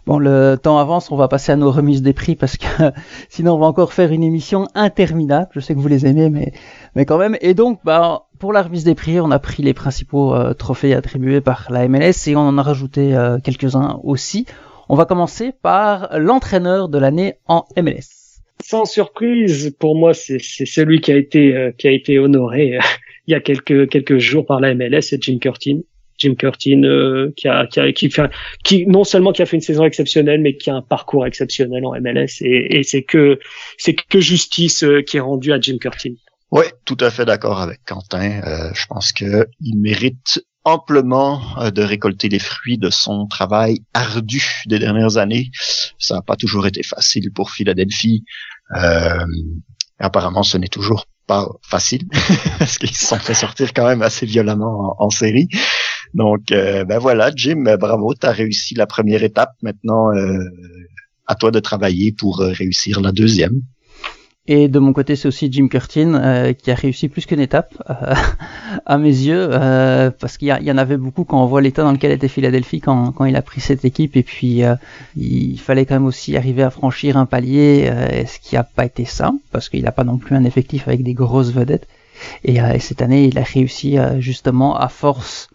[0.06, 2.66] Bon, le temps avance, on va passer à nos remises des prix parce que
[3.30, 5.49] sinon on va encore faire une émission interminable.
[5.53, 6.53] Je sais que vous les aimez, mais,
[6.95, 7.38] mais quand même.
[7.41, 10.93] Et donc, bah, pour la remise des prix, on a pris les principaux euh, trophées
[10.93, 14.45] attribués par la MLS et on en a rajouté euh, quelques-uns aussi.
[14.89, 18.24] On va commencer par l'entraîneur de l'année en MLS
[18.64, 22.80] sans surprise, pour moi, c'est celui qui a été euh, qui a été honoré euh,
[23.28, 25.80] il y a quelques quelques jours par la MLS, c'est Jim Curtin.
[26.18, 28.32] Jim Curtin euh, qui a qui a qui fait
[28.64, 31.86] qui non seulement qui a fait une saison exceptionnelle, mais qui a un parcours exceptionnel
[31.86, 33.39] en MLS et, et c'est que
[33.78, 36.14] c'est que justice qui est rendue à Jim Curtin.
[36.51, 38.41] Oui, tout à fait d'accord avec Quentin.
[38.74, 41.41] je pense que il mérite amplement
[41.72, 45.51] de récolter les fruits de son travail ardu des dernières années.
[45.99, 48.26] Ça n'a pas toujours été facile pour Philadelphie.
[48.76, 49.26] Euh,
[49.99, 52.03] apparemment, ce n'est toujours pas facile
[52.59, 55.47] parce qu'ils se sont fait sortir quand même assez violemment en, série.
[56.13, 59.51] Donc, euh, ben voilà, Jim, bravo, tu as réussi la première étape.
[59.61, 60.43] Maintenant, euh,
[61.28, 63.61] à toi de travailler pour réussir la deuxième.
[64.48, 67.82] Et de mon côté, c'est aussi Jim Curtin euh, qui a réussi plus qu'une étape,
[67.89, 68.14] euh,
[68.86, 71.91] à mes yeux, euh, parce qu'il y, en avait beaucoup quand on voit l'état dans
[71.91, 74.62] lequel était Philadelphie quand, quand il a pris cette équipe, et puis
[75.18, 77.91] il fallait quand même aussi arriver à franchir un palier,
[78.28, 81.02] ce qui n'a pas été simple, parce qu'il n'a pas non plus un effectif avec
[81.02, 81.88] des grosses vedettes.
[82.43, 85.50] Et, et cette année, il a réussi justement à force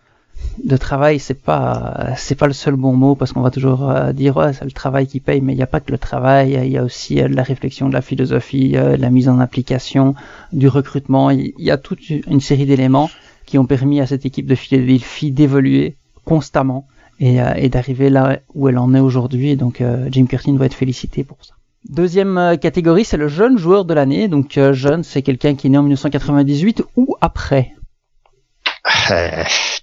[0.62, 4.12] de travail, c'est pas c'est pas le seul bon mot parce qu'on va toujours euh,
[4.12, 6.58] dire ouais, c'est le travail qui paye, mais il n'y a pas que le travail,
[6.62, 10.14] il y a aussi euh, la réflexion, de la philosophie, euh, la mise en application,
[10.52, 11.30] du recrutement.
[11.30, 13.10] Il y a toute une série d'éléments
[13.46, 16.86] qui ont permis à cette équipe de Philadelphie d'évoluer constamment
[17.18, 19.56] et, d'arriver là où elle en est aujourd'hui.
[19.56, 21.54] Donc Jim Curtin va être félicité pour ça.
[21.88, 24.28] Deuxième catégorie, c'est le jeune joueur de l'année.
[24.28, 27.74] Donc jeune, c'est quelqu'un qui est né en 1998 ou après?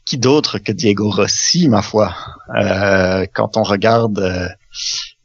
[0.08, 2.16] Qui d'autre que Diego Rossi, ma foi?
[2.56, 4.48] Euh, Quand on regarde euh,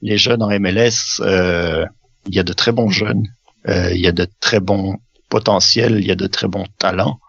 [0.00, 3.24] les jeunes en MLS, il y a de très bons jeunes,
[3.66, 4.96] il y a de très bons
[5.28, 7.20] potentiels, il y a de très bons talents.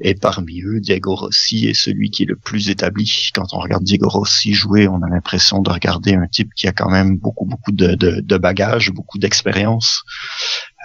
[0.00, 3.30] Et parmi eux, Diego Rossi est celui qui est le plus établi.
[3.32, 6.72] Quand on regarde Diego Rossi jouer, on a l'impression de regarder un type qui a
[6.72, 10.02] quand même beaucoup, beaucoup de, de, de bagages, beaucoup d'expérience.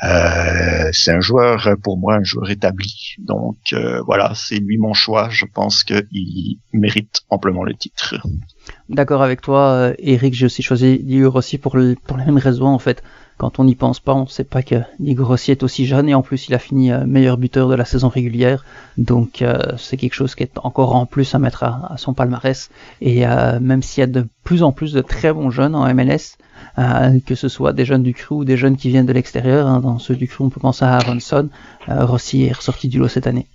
[0.04, 3.16] Euh, c'est un joueur, pour moi, un joueur établi.
[3.20, 5.30] Donc euh, voilà, c'est lui mon choix.
[5.30, 8.16] Je pense qu'il mérite amplement le titre.
[8.88, 10.34] D'accord avec toi, euh, Eric.
[10.34, 13.04] J'ai aussi choisi Diego Rossi pour, le, pour les mêmes raisons en fait
[13.40, 16.10] quand on n'y pense pas, on ne sait pas que Nick Rossi est aussi jeune
[16.10, 18.66] et en plus il a fini euh, meilleur buteur de la saison régulière.
[18.98, 22.70] Donc euh, c'est quelque chose qui est encore en plus à mettre à, son palmarès.
[23.00, 25.92] Et euh, même s'il y a de plus en plus de très bons jeunes en
[25.94, 26.38] MLS,
[27.26, 29.80] que ce soit des jeunes du crew ou des jeunes qui viennent de l'extérieur, hein,
[29.80, 31.50] dans ceux du crew on peut penser à Aronson,
[31.88, 33.48] Rossi est ressorti du lot cette année.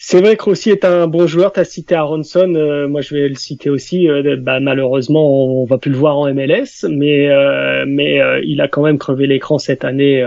[0.00, 1.52] C'est vrai que Rossi est un bon joueur.
[1.52, 4.08] Tu as cité Aronson, euh, moi je vais le citer aussi.
[4.08, 8.68] Euh, bah, malheureusement, on, va plus le voir en MLS, mais euh, mais il a
[8.68, 10.24] quand même crevé l'écran cette année.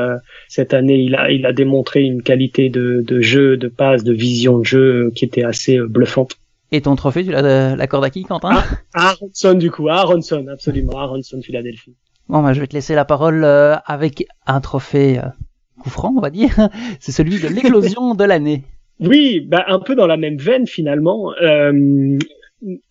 [0.50, 4.12] cette année, il a il a démontré une qualité de, de jeu, de passe, de
[4.12, 6.36] vision de jeu qui était assez bluffante.
[6.74, 8.64] Et ton trophée, tu l'accordes à qui, Quentin?
[8.94, 9.88] Ah, Aronson, du coup.
[9.88, 11.00] Aronson, absolument.
[11.00, 11.96] Aronson, Philadelphie.
[12.28, 15.22] Bon, bah, je vais te laisser la parole avec un trophée
[15.82, 16.70] coup franc, on va dire.
[17.00, 18.66] C'est celui de l'éclosion de l'année.
[19.02, 21.34] Oui, bah, un peu dans la même veine finalement.
[21.42, 22.18] Euh,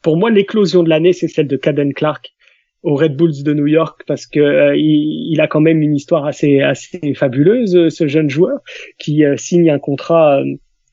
[0.03, 2.33] pour moi, l'éclosion de l'année, c'est celle de Caden Clark
[2.83, 6.25] aux Red Bulls de New York parce que euh, il, a quand même une histoire
[6.25, 8.59] assez assez fabuleuse, ce jeune joueur
[8.99, 10.43] qui euh, signe un contrat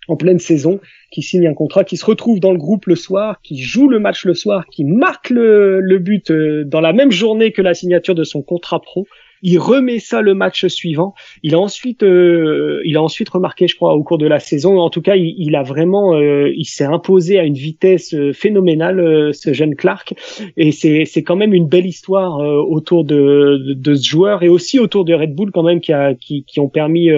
[0.09, 0.79] en pleine saison,
[1.11, 3.99] qui signe un contrat, qui se retrouve dans le groupe le soir, qui joue le
[3.99, 8.23] match le soir, qui marque le but dans la même journée que la signature de
[8.23, 9.07] son contrat pro.
[9.41, 11.13] Il remet ça le match suivant.
[11.43, 14.79] Il a ensuite, euh, il a ensuite remarqué, je crois, au cours de la saison.
[14.79, 19.33] En tout cas, il, a vraiment, euh, il s'est imposé à une vitesse euh, phénoménale,
[19.33, 20.13] ce jeune Clark.
[20.55, 24.79] Et c'est, c'est quand même une belle histoire autour de, de, ce joueur et aussi
[24.79, 27.09] autour de Red Bull quand même qui a, qui, qui ont permis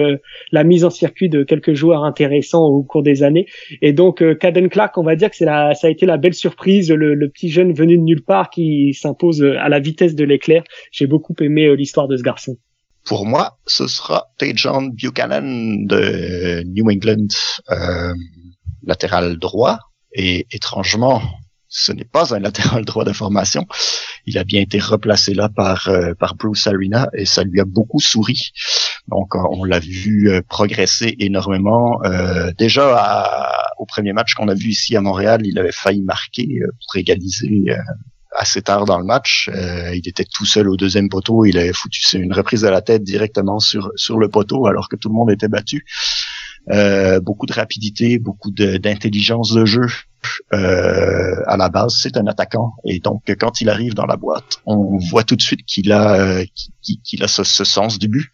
[0.52, 3.46] la mise en circuit de quelques joueurs intéressants au cours des années.
[3.82, 6.34] Et donc, Caden Clark, on va dire que c'est la, ça a été la belle
[6.34, 10.24] surprise, le, le petit jeune venu de nulle part qui s'impose à la vitesse de
[10.24, 10.62] l'éclair.
[10.92, 12.56] J'ai beaucoup aimé l'histoire ce garçon
[13.04, 17.28] Pour moi, ce sera John Buchanan de New England,
[17.70, 18.14] euh,
[18.82, 19.78] latéral droit.
[20.12, 21.22] Et étrangement,
[21.68, 23.66] ce n'est pas un latéral droit de formation.
[24.26, 27.64] Il a bien été replacé là par euh, par Bruce Arena et ça lui a
[27.64, 28.50] beaucoup souri.
[29.06, 32.00] Donc on l'a vu euh, progresser énormément.
[32.58, 32.84] déjà
[33.78, 36.48] au premier match qu'on a vu ici à Montréal, il avait failli marquer
[36.84, 37.66] pour égaliser
[38.32, 39.50] assez tard dans le match.
[39.52, 41.44] Euh, il était tout seul au deuxième poteau.
[41.44, 44.96] Il avait foutu une reprise de la tête directement sur sur le poteau alors que
[44.96, 45.84] tout le monde était battu.
[46.70, 49.86] Euh, beaucoup de rapidité, beaucoup d'intelligence de, jeu.
[50.52, 54.58] Euh, à la base, c'est un attaquant et donc quand il arrive dans la boîte,
[54.66, 56.44] on voit tout de suite qu'il a
[57.02, 58.30] qu'il a ce, ce, sens du but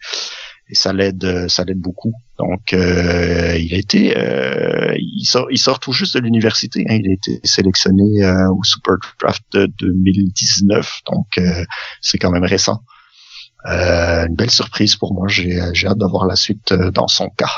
[0.69, 2.13] et ça l'aide ça l'aide beaucoup.
[2.39, 6.99] Donc euh, il a été euh, il sort il sort tout juste de l'université hein.
[7.03, 11.65] il a été sélectionné euh, au Super Draft de 2019 donc euh,
[12.01, 12.83] c'est quand même récent.
[13.69, 15.27] Une belle surprise pour moi.
[15.27, 17.51] J'ai j'ai hâte d'avoir la suite dans son cas.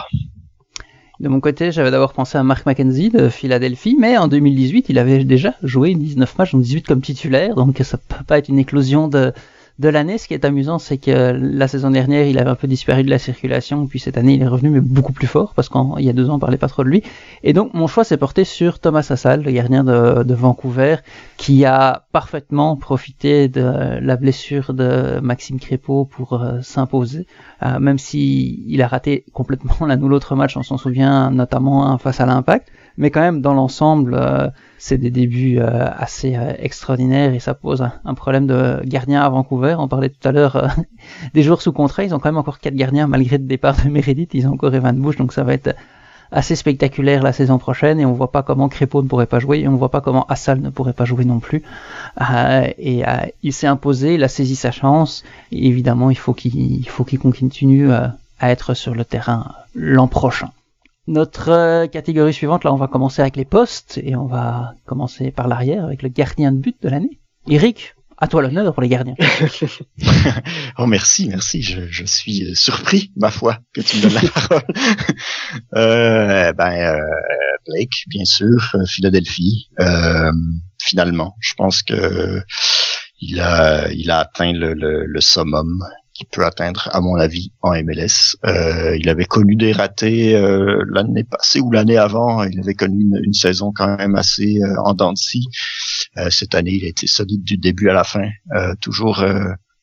[1.21, 4.99] De mon côté, j'avais d'abord pensé à Mark McKenzie de Philadelphie, mais en 2018, il
[4.99, 8.59] avait déjà joué 19 matchs, donc 18 comme titulaire, donc ça peut pas être une
[8.59, 9.35] éclosion de,
[9.79, 10.19] de l'année.
[10.19, 13.11] Ce qui est amusant, c'est que la saison dernière, il avait un peu disparu de
[13.11, 16.09] la circulation, puis cette année, il est revenu, mais beaucoup plus fort, parce qu'il y
[16.09, 17.03] a deux ans, on parlait pas trop de lui.
[17.43, 20.97] Et donc, mon choix s'est porté sur Thomas Assal, le gardien de, Vancouver,
[21.37, 27.27] qui a parfaitement profité de la blessure de Maxime Crépeau pour euh, s'imposer,
[27.65, 32.21] euh, même si a raté complètement l'un ou l'autre match, on s'en souvient, notamment face
[32.21, 32.69] à l'Impact
[32.99, 37.55] Mais quand même, dans l'ensemble, euh, c'est des débuts euh, assez euh, extraordinaires et ça
[37.55, 39.77] pose un, problème de gardien à Vancouver.
[39.79, 40.75] On parlait tout à l'heure
[41.35, 42.03] des joueurs sous contrat.
[42.03, 44.35] Ils ont quand même encore quatre gardiens malgré le départ de Meredith.
[44.35, 45.77] Ils ont encore Evan Bush, donc ça va être
[46.31, 49.61] assez spectaculaire la saison prochaine et on voit pas comment Crépeau ne pourrait pas jouer
[49.61, 51.63] et on voit pas comment Assal ne pourrait pas jouer non plus.
[52.21, 55.25] Euh, et euh, il s'est imposé, il a saisi sa chance.
[55.53, 58.09] Et évidemment, il faut qu'il faut qu'il continue euh,
[58.41, 60.51] à être sur le terrain l'an prochain.
[61.09, 65.49] Notre catégorie suivante, là, on va commencer avec les postes et on va commencer par
[65.49, 67.19] l'arrière avec le gardien de but de l'année.
[67.49, 69.15] Eric, à toi l'honneur pour les gardiens.
[70.79, 71.63] oh merci, merci.
[71.63, 74.63] Je, je, suis surpris, ma foi, que tu me donnes la parole.
[75.77, 77.01] euh, ben euh,
[77.67, 79.71] Blake, bien sûr, Philadelphie.
[79.81, 80.31] Euh,
[80.79, 82.43] finalement, je pense que
[83.23, 85.83] il a, il a atteint le, le, le summum
[86.19, 88.37] qu'il peut atteindre, à mon avis, en MLS.
[88.45, 92.43] Euh, il avait connu des ratés euh, l'année passée ou l'année avant.
[92.43, 95.47] Il avait connu une, saison quand même assez euh, en dents de scie.
[96.17, 98.29] Euh, cette année, il a été solide du début à la fin.
[98.81, 99.25] Toujours,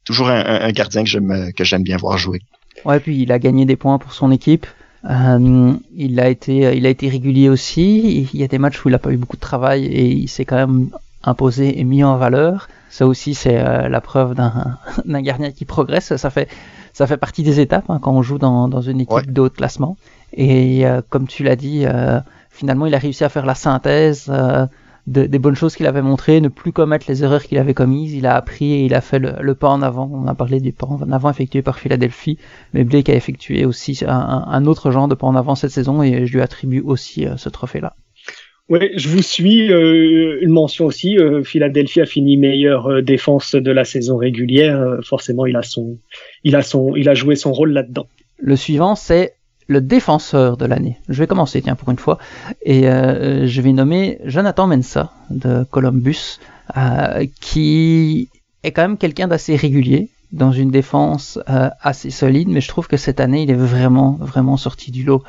[0.04, 2.42] toujours un, un, gardien que j'aime que j'aime bien voir jouer.
[2.84, 4.68] Ouais, puis il a gagné des points pour son équipe.
[5.08, 8.28] Il a été, il a été régulier aussi.
[8.34, 10.28] Il y a des matchs où il n'a pas eu beaucoup de travail et il
[10.28, 10.90] s'est quand même
[11.24, 12.68] imposé et mis en valeur.
[12.90, 14.36] Ça aussi, c'est euh, la preuve
[15.06, 16.16] d'un gardien qui progresse.
[16.16, 16.50] Ça fait,
[16.94, 19.50] ça fait partie des étapes hein, quand on joue dans, dans une équipe ouais.
[19.50, 19.98] classement.
[20.34, 22.20] Et euh, comme tu l'as dit, euh,
[22.50, 24.32] finalement, il a réussi à faire la synthèse
[25.08, 28.14] de, des bonnes choses qu'il avait montrées, ne plus commettre les erreurs qu'il avait commises.
[28.14, 30.10] Il a appris et il a fait le, le, pas en avant.
[30.12, 32.38] On a parlé du pas en avant effectué par Philadelphie,
[32.74, 36.02] mais Blake a effectué aussi un, un autre genre de pas en avant cette saison
[36.02, 37.94] et je lui attribue aussi ce trophée-là.
[38.68, 39.72] Oui, je vous suis.
[39.72, 41.18] Euh, une mention aussi.
[41.18, 45.00] Euh, Philadelphie a fini meilleure euh, défense de la saison régulière.
[45.04, 45.98] Forcément, il a son,
[46.44, 48.08] il a son, il a joué son rôle là-dedans.
[48.40, 49.34] Le suivant, c'est
[49.68, 50.98] le défenseur de l'année.
[51.10, 52.18] Je vais commencer, tiens, pour une fois,
[52.64, 56.40] et je vais nommer Jonathan Mensa de Columbus,
[57.42, 58.30] qui
[58.62, 62.98] est quand même quelqu'un d'assez régulier dans une défense assez solide, mais je trouve que
[62.98, 65.24] cette année, il est vraiment, vraiment sorti du lot.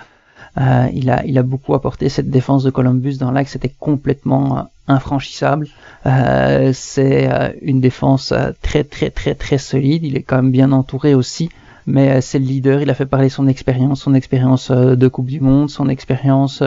[0.58, 4.58] Euh, il, a, il a beaucoup apporté cette défense de Columbus dans l'axe, c'était complètement
[4.58, 5.68] euh, infranchissable.
[6.06, 7.28] Euh, c'est
[7.60, 8.32] une défense
[8.62, 10.04] très très très très solide.
[10.04, 11.50] Il est quand même bien entouré aussi,
[11.86, 12.80] mais c'est le leader.
[12.80, 16.62] Il a fait parler son expérience, son expérience de Coupe du Monde, son expérience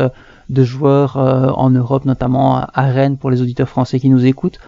[0.50, 4.60] de joueur en Europe, notamment à Rennes pour les auditeurs français qui nous écoutent.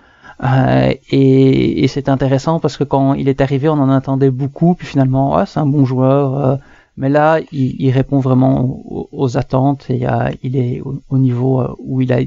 [1.12, 5.36] Et, c'est intéressant parce que quand il est arrivé, on en attendait beaucoup, puis finalement,
[5.36, 6.58] ouais, c'est un bon joueur.
[6.98, 8.82] Mais là, il, il répond vraiment
[9.12, 12.20] aux, attentes et euh, il est au, au, niveau où il a,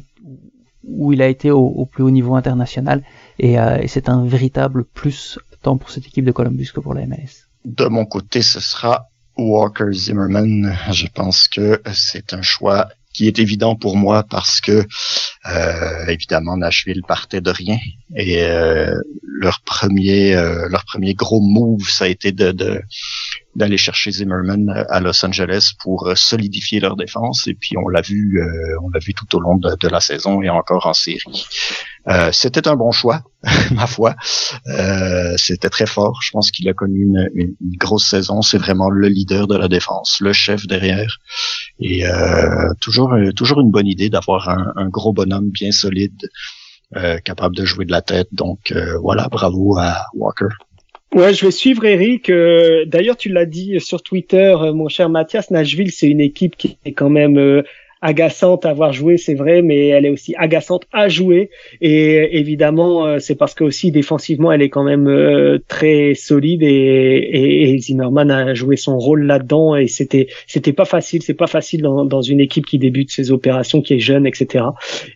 [0.85, 3.03] où il a été au, au plus haut niveau international.
[3.39, 6.95] Et, euh, et c'est un véritable plus tant pour cette équipe de Columbus que pour
[6.95, 7.49] la MLS.
[7.65, 10.77] De mon côté, ce sera Walker Zimmerman.
[10.93, 14.85] Je pense que c'est un choix qui est évident pour moi parce que
[15.47, 17.79] euh, évidemment Nashville partait de rien
[18.15, 22.83] et euh, leur premier euh, leur premier gros move ça a été de, de
[23.57, 27.47] d'aller chercher Zimmerman à Los Angeles pour euh, solidifier leur défense.
[27.47, 30.43] Et puis on l'a vu, euh, on l'a vu tout au long de, la saison
[30.43, 31.47] et encore en série.
[32.09, 33.23] Euh, c'était un bon choix,
[33.73, 34.15] ma foi.
[34.67, 36.21] Euh, c'était très fort.
[36.23, 38.43] Je pense qu'il a connu une, grosse saison.
[38.43, 41.19] C'est vraiment le leader de la défense, le chef derrière.
[41.81, 46.29] Et euh, toujours, toujours une bonne idée d'avoir un, un, gros bonhomme bien solide,
[47.25, 48.29] capable de jouer de la tête.
[48.33, 50.49] Donc voilà, bravo à Walker.
[51.15, 52.29] Ouais, je vais suivre Eric.
[52.29, 56.57] Euh, D'ailleurs, tu l'as dit sur Twitter, euh, mon cher Mathias, Nashville, c'est une équipe
[56.57, 57.63] qui est quand même euh,
[58.03, 61.51] agaçante à voir jouer, c'est vrai, mais elle est aussi agaçante à jouer.
[61.81, 66.65] Et évidemment, euh, c'est parce que aussi défensivement, elle est quand même euh, très solide
[66.65, 69.77] et, et, et, Zimmerman a joué son rôle là-dedans.
[69.77, 73.31] Et c'était c'était pas facile, c'est pas facile dans, dans, une équipe qui débute ses
[73.31, 74.65] opérations, qui est jeune, etc.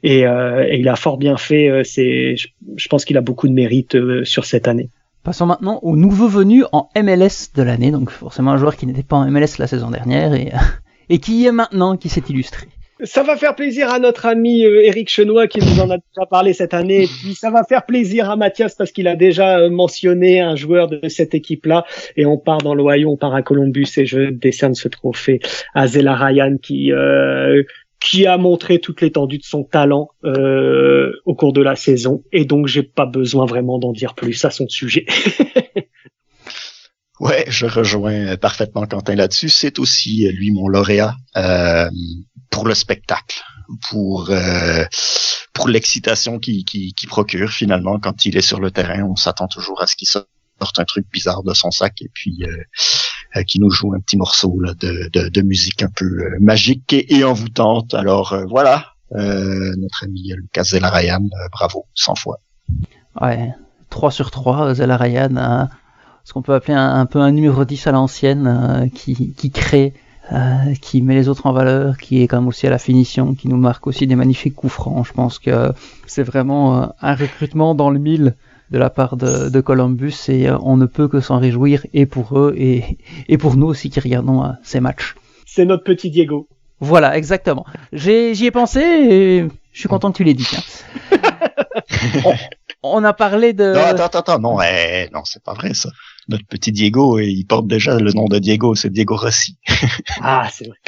[0.05, 1.83] Et, et il a fort bien fait.
[1.83, 2.47] C'est, je,
[2.77, 4.91] je pense qu'il a beaucoup de mérite sur cette année.
[5.25, 9.03] Passons maintenant au nouveau venu en MLS de l'année, donc forcément un joueur qui n'était
[9.03, 12.67] pas en MLS la saison dernière et, qui est maintenant, qui s'est illustré.
[13.05, 16.53] Ça va faire plaisir à notre ami Eric Chenois qui nous en a déjà parlé
[16.53, 17.07] cette année.
[17.37, 21.33] Ça va faire plaisir à Mathias parce qu'il a déjà mentionné un joueur de cette
[21.33, 21.85] équipe-là.
[22.17, 25.39] Et on part dans l'Ohio, on part à Columbus et je décerne ce trophée
[25.75, 27.63] à Zela Ryan qui euh,
[28.01, 32.23] qui a montré toute l'étendue de son talent euh, au cours de la saison.
[32.33, 35.07] Et donc, j'ai pas besoin vraiment d'en dire plus à son sujet.
[37.21, 39.49] ouais, je rejoins parfaitement Quentin là-dessus.
[39.49, 41.89] C'est aussi lui mon lauréat euh,
[42.51, 43.43] pour le spectacle,
[43.91, 44.85] pour euh,
[45.53, 49.03] pour l'excitation qui, qui, qui procure finalement quand il est sur le terrain.
[49.03, 50.29] On s'attend toujours à ce qu'il sorte
[50.79, 52.57] un truc bizarre de son sac et puis euh,
[53.47, 57.95] qui nous joue un petit morceau de, musique un peu euh, magique et, envoûtante.
[57.95, 62.41] Alors euh, voilà, Euh, notre ami Lucas Zelarayan, euh, bravo, 100 fois.
[63.21, 63.55] Ouais,
[63.91, 65.65] 3 sur 3, Zelarayan, euh,
[66.25, 69.95] ce qu'on peut appeler un, peu un numéro 10 à l'ancienne, euh, qui, crée,
[70.33, 73.35] euh, qui met les autres en valeur, qui est quand même aussi à la finition,
[73.35, 75.07] qui nous marque aussi des magnifiques coups francs.
[75.07, 75.73] Je pense que
[76.07, 78.35] c'est vraiment un recrutement dans le mille
[78.71, 82.39] de la part de, de Columbus et on ne peut que s'en réjouir et pour
[82.39, 82.99] eux et,
[83.29, 85.15] et pour nous aussi qui regardons ces matchs.
[85.47, 86.49] C'est notre petit Diego.
[86.81, 87.67] Voilà, exactement.
[87.93, 90.47] J'y ai, pensé et je suis content que tu l'aies dit.
[92.25, 92.35] on,
[92.83, 93.75] on, a parlé de.
[93.75, 95.91] Non, attends, attends, non, eh, non, c'est pas vrai ça.
[96.29, 99.59] Notre petit Diego, il porte déjà le nom de Diego, c'est Diego Rossi.
[100.21, 100.79] ah, c'est vrai.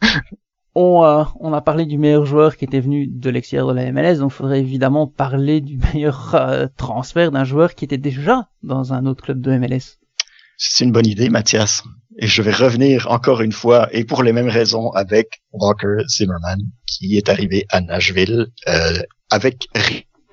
[0.74, 3.92] on, euh, on a parlé du meilleur joueur qui était venu de l'extérieur de la
[3.92, 8.48] MLS, donc il faudrait évidemment parler du meilleur euh, transfert d'un joueur qui était déjà
[8.62, 9.98] dans un autre club de MLS.
[10.56, 11.82] C'est une bonne idée, Mathias.
[12.18, 16.60] Et je vais revenir encore une fois, et pour les mêmes raisons, avec Walker Zimmerman,
[16.86, 19.66] qui est arrivé à Nashville euh, avec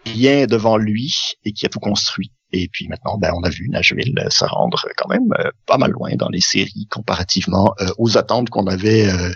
[0.06, 1.16] rien devant lui
[1.46, 2.32] et qui a tout construit.
[2.52, 5.92] Et puis maintenant, ben, on a vu Nashville se rendre quand même euh, pas mal
[5.92, 9.30] loin dans les séries comparativement euh, aux attentes qu'on avait euh,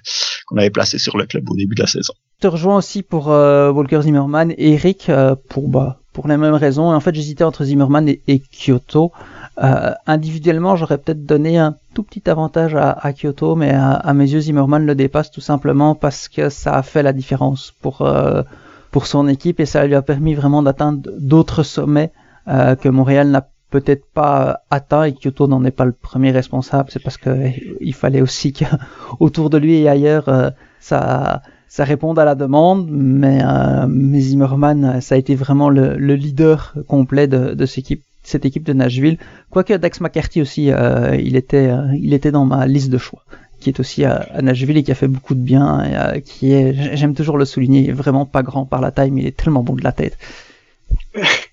[0.47, 2.13] qu'on avait placées sur le club au début de la saison.
[2.39, 5.09] Je te rejoins aussi pour Walker Zimmerman et Eric
[5.49, 6.91] pour bah, pour les mêmes raisons.
[6.91, 9.13] En fait, j'hésitais entre Zimmerman et, Kyoto.
[9.55, 14.41] individuellement, j'aurais peut-être donné un tout petit avantage à, Kyoto, mais à, à, mes yeux,
[14.41, 18.05] Zimmerman le dépasse tout simplement parce que ça a fait la différence pour
[18.91, 22.11] pour son équipe et ça lui a permis vraiment d'atteindre d'autres sommets
[22.47, 26.89] euh, que Montréal n'a peut-être pas atteint et Kyoto n'en est pas le premier responsable.
[26.91, 27.49] C'est parce que
[27.81, 31.41] il fallait aussi qu'autour de lui et ailleurs euh, ça
[31.73, 36.13] ça réponde à la demande, mais, euh, mais Zimmerman, ça a été vraiment le, le
[36.13, 39.17] leader complet de, de cette, équipe, cette équipe de Nashville.
[39.49, 43.23] Quoique Dax McCarthy aussi, euh, il, était, euh, il était dans ma liste de choix,
[43.59, 46.19] qui est aussi à, à Nashville et qui a fait beaucoup de bien, et, euh,
[46.19, 49.35] qui est, j'aime toujours le souligner, vraiment pas grand par la taille, mais il est
[49.35, 50.19] tellement bon de la tête.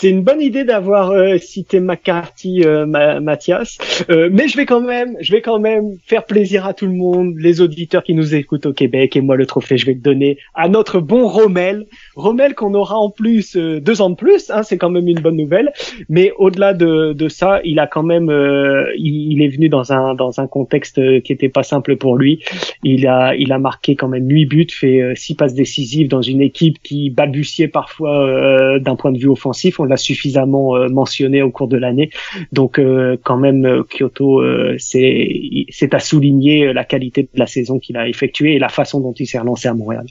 [0.00, 3.78] c'est une bonne idée d'avoir euh, cité McCarthy, euh, Mathias,
[4.10, 6.92] euh, mais je vais quand même, je vais quand même faire plaisir à tout le
[6.92, 10.00] monde, les auditeurs qui nous écoutent au Québec, et moi le trophée, je vais le
[10.00, 14.50] donner à notre bon Rommel, Rommel qu'on aura en plus euh, deux ans de plus,
[14.50, 15.72] hein, c'est quand même une bonne nouvelle,
[16.08, 19.92] mais au-delà de, de, ça, il a quand même, euh, il, il, est venu dans
[19.92, 22.44] un dans un contexte qui était pas simple pour lui,
[22.84, 26.40] il a il a marqué quand même huit buts, fait six passes décisives dans une
[26.40, 29.80] équipe qui balbutiait parfois d'un point de vue offensif.
[29.88, 32.10] L'a suffisamment euh, mentionné au cours de l'année.
[32.52, 34.42] Donc euh, quand même euh, Kyoto,
[34.78, 39.00] c'est c'est à souligner la qualité de la saison qu'il a effectuée et la façon
[39.00, 40.06] dont il s'est relancé à Montréal.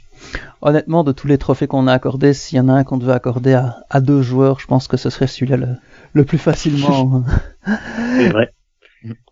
[0.61, 3.13] Honnêtement, de tous les trophées qu'on a accordés, s'il y en a un qu'on devait
[3.13, 5.67] accorder à, à, deux joueurs, je pense que ce serait celui-là le,
[6.13, 7.23] le, plus facilement.
[8.17, 8.51] c'est vrai.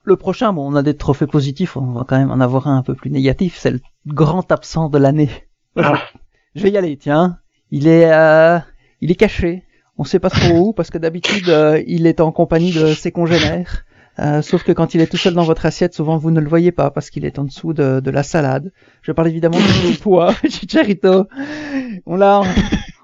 [0.04, 2.78] Le prochain, bon, on a des trophées positifs, on va quand même en avoir un
[2.78, 5.30] un peu plus négatif, c'est le grand absent de l'année.
[5.76, 6.00] Ah.
[6.56, 7.40] Je vais y aller, tiens.
[7.70, 8.60] Il est, euh,
[9.02, 9.65] il est caché.
[9.98, 13.12] On sait pas trop où parce que d'habitude euh, il est en compagnie de ses
[13.12, 13.86] congénères.
[14.20, 16.48] Euh, sauf que quand il est tout seul dans votre assiette, souvent vous ne le
[16.48, 18.72] voyez pas parce qu'il est en dessous de, la salade.
[19.02, 21.28] Je parle évidemment de poids, Chicharito.
[22.06, 22.42] On l'a,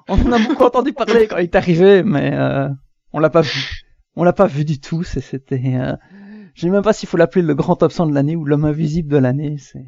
[0.07, 2.69] on en a beaucoup entendu parler quand il est arrivé, mais euh,
[3.11, 3.83] on l'a pas vu.
[4.15, 5.03] On l'a pas vu du tout.
[5.03, 5.95] C'était, euh,
[6.53, 9.09] je sais même pas s'il faut l'appeler le grand absent de l'année ou l'homme invisible
[9.09, 9.57] de l'année.
[9.57, 9.85] C'est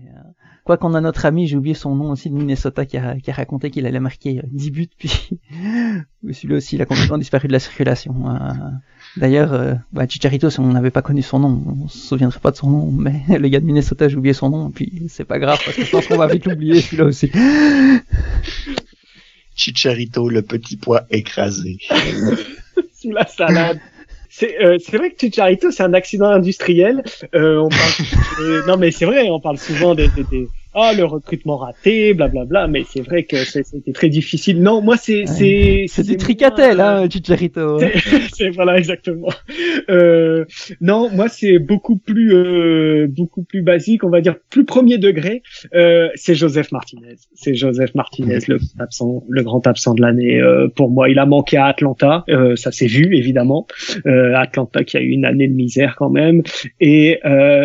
[0.64, 3.30] Quoi qu'on a notre ami, j'ai oublié son nom aussi de Minnesota, qui a, qui
[3.30, 5.30] a raconté qu'il allait marquer 10 buts, puis
[6.32, 8.30] celui-là aussi, il a complètement disparu de la circulation.
[8.30, 8.38] Euh,
[9.18, 12.52] d'ailleurs, euh, bah, Chicharito, si on n'avait pas connu son nom, on se souviendrait pas
[12.52, 15.38] de son nom, mais le gars de Minnesota, j'ai oublié son nom, puis c'est pas
[15.38, 17.30] grave, parce que je pense qu'on va vite l'oublier, celui-là aussi.
[19.56, 21.78] Chicharito, le petit pois écrasé.
[22.94, 23.80] Sous la salade.
[24.36, 27.04] C'est euh, vrai que Chicharito, c'est un accident industriel.
[27.36, 31.04] Euh, on parle, non, mais c'est vrai, on parle souvent des, des, des ah le
[31.06, 32.46] recrutement raté, blablabla.
[32.46, 34.62] Bla, bla, mais c'est vrai que c'était très difficile.
[34.62, 37.80] Non, moi c'est c'est c'est du tricatel, hein, Chicharito.
[38.34, 39.30] C'est voilà exactement.
[39.90, 40.46] Euh,
[40.82, 45.44] non, moi c'est beaucoup plus euh, beaucoup plus basique, on va dire plus premier degré.
[45.76, 47.16] Euh, c'est Joseph Martinez.
[47.36, 50.42] C'est Joseph Martinez, le absent, le grand absent de l'année.
[50.42, 52.24] Euh, pour moi, il a manqué à Atlanta.
[52.30, 53.68] Euh, ça s'est vu évidemment.
[54.08, 56.42] Euh, Atlanta qui a eu une année de misère quand même,
[56.80, 57.20] et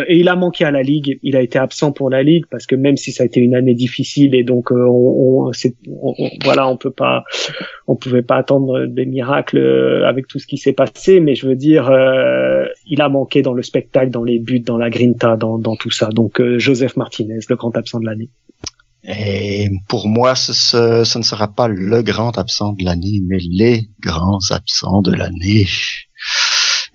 [0.08, 1.18] et il a manqué à la ligue.
[1.22, 3.54] Il a été absent pour la ligue parce que même si ça a été une
[3.54, 7.24] année difficile et donc euh, on, on, on, peut pas
[7.86, 11.20] on pouvait pas attendre des miracles euh, avec tout ce qui s'est passé.
[11.20, 14.76] Mais je veux dire euh, il a manqué dans le spectacle dans les buts dans
[14.76, 16.08] la grinta dans, tout ça.
[16.08, 18.28] Donc Joseph Martinez le grand absent de l'année.
[19.04, 23.88] Et pour moi, ce, ce, ne sera pas le grand absent de l'année, mais les
[24.00, 25.66] grands absents de l'année.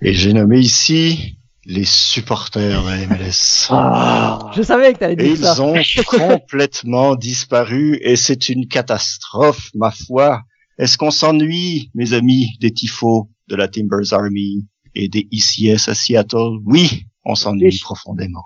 [0.02, 3.66] Et j'ai nommé ici les supporters de MLS.
[3.70, 5.60] Ah, je savais que t'allais dire ils ça.
[5.62, 5.74] ont
[6.06, 10.42] complètement disparu et c'est une catastrophe, ma foi.
[10.78, 15.94] Est-ce qu'on s'ennuie, mes amis, des tifos de la Timbers Army et des ICS à
[15.94, 16.58] Seattle?
[16.64, 17.78] Oui, on s'ennuie Oui.
[17.80, 18.44] profondément.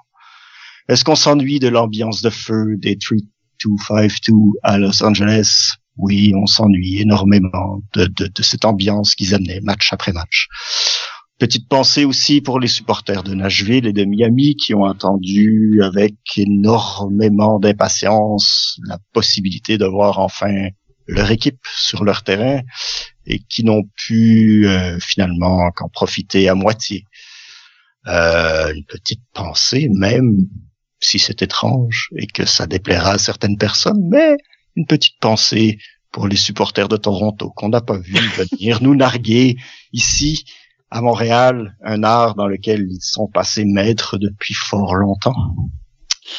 [0.89, 5.73] Est-ce qu'on s'ennuie de l'ambiance de feu des 3252 à Los Angeles?
[5.97, 10.47] Oui, on s'ennuie énormément de, de, de cette ambiance qu'ils amenaient match après match.
[11.39, 16.15] Petite pensée aussi pour les supporters de Nashville et de Miami qui ont attendu avec
[16.37, 20.71] énormément d'impatience la possibilité de voir enfin
[21.07, 22.63] leur équipe sur leur terrain
[23.25, 27.05] et qui n'ont pu euh, finalement qu'en profiter à moitié.
[28.09, 30.49] Euh, une petite pensée, même
[30.99, 34.37] si c'est étrange et que ça déplaira à certaines personnes, mais
[34.75, 35.79] une petite pensée
[36.11, 39.57] pour les supporters de Toronto qu'on n'a pas vu venir nous narguer
[39.93, 40.45] ici
[40.91, 45.55] à Montréal, un art dans lequel ils sont passés maîtres depuis fort longtemps.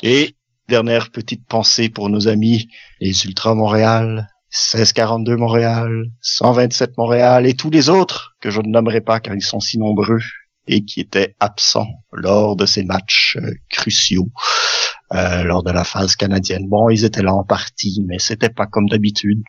[0.03, 0.35] Et
[0.67, 2.69] dernière petite pensée pour nos amis,
[2.99, 9.01] les Ultras Montréal, 1642 Montréal, 127 Montréal et tous les autres que je ne nommerai
[9.01, 10.21] pas car ils sont si nombreux
[10.67, 14.29] et qui étaient absents lors de ces matchs euh, cruciaux
[15.13, 16.67] euh, lors de la phase canadienne.
[16.67, 19.41] Bon, ils étaient là en partie, mais c'était pas comme d'habitude.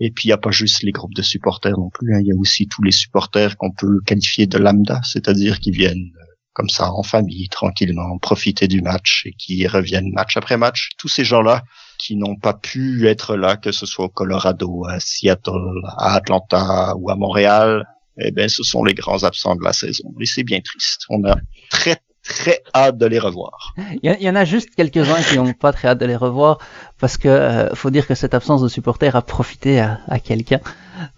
[0.00, 2.20] Et puis il n'y a pas juste les groupes de supporters non plus, hein.
[2.20, 6.10] il y a aussi tous les supporters qu'on peut qualifier de lambda, c'est-à-dire qui viennent
[6.18, 6.24] euh,
[6.54, 10.90] comme ça en famille, tranquillement, profiter du match et qui reviennent match après match.
[10.98, 11.62] Tous ces gens-là
[11.98, 16.94] qui n'ont pas pu être là, que ce soit au Colorado, à Seattle, à Atlanta
[16.96, 17.86] ou à Montréal,
[18.18, 20.12] eh ben ce sont les grands absents de la saison.
[20.20, 21.04] Et c'est bien triste.
[21.08, 21.36] On a
[21.70, 21.96] très
[22.26, 23.74] très hâte de les revoir.
[24.02, 26.58] Il y, en a juste quelques-uns qui n'ont pas très hâte de les revoir
[27.00, 30.60] parce que euh, faut dire que cette absence de supporters a profité à, à quelqu'un.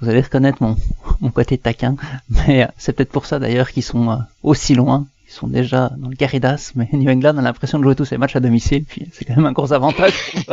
[0.01, 0.77] Vous allez reconnaître mon,
[1.21, 1.97] mon côté taquin,
[2.31, 5.07] mais euh, c'est peut-être pour ça d'ailleurs qu'ils sont euh, aussi loin.
[5.29, 8.19] Ils sont déjà dans le Caridas, mais New England a l'impression de jouer tous ses
[8.19, 10.13] matchs à domicile, puis c'est quand même un gros avantage.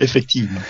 [0.00, 0.60] Effectivement.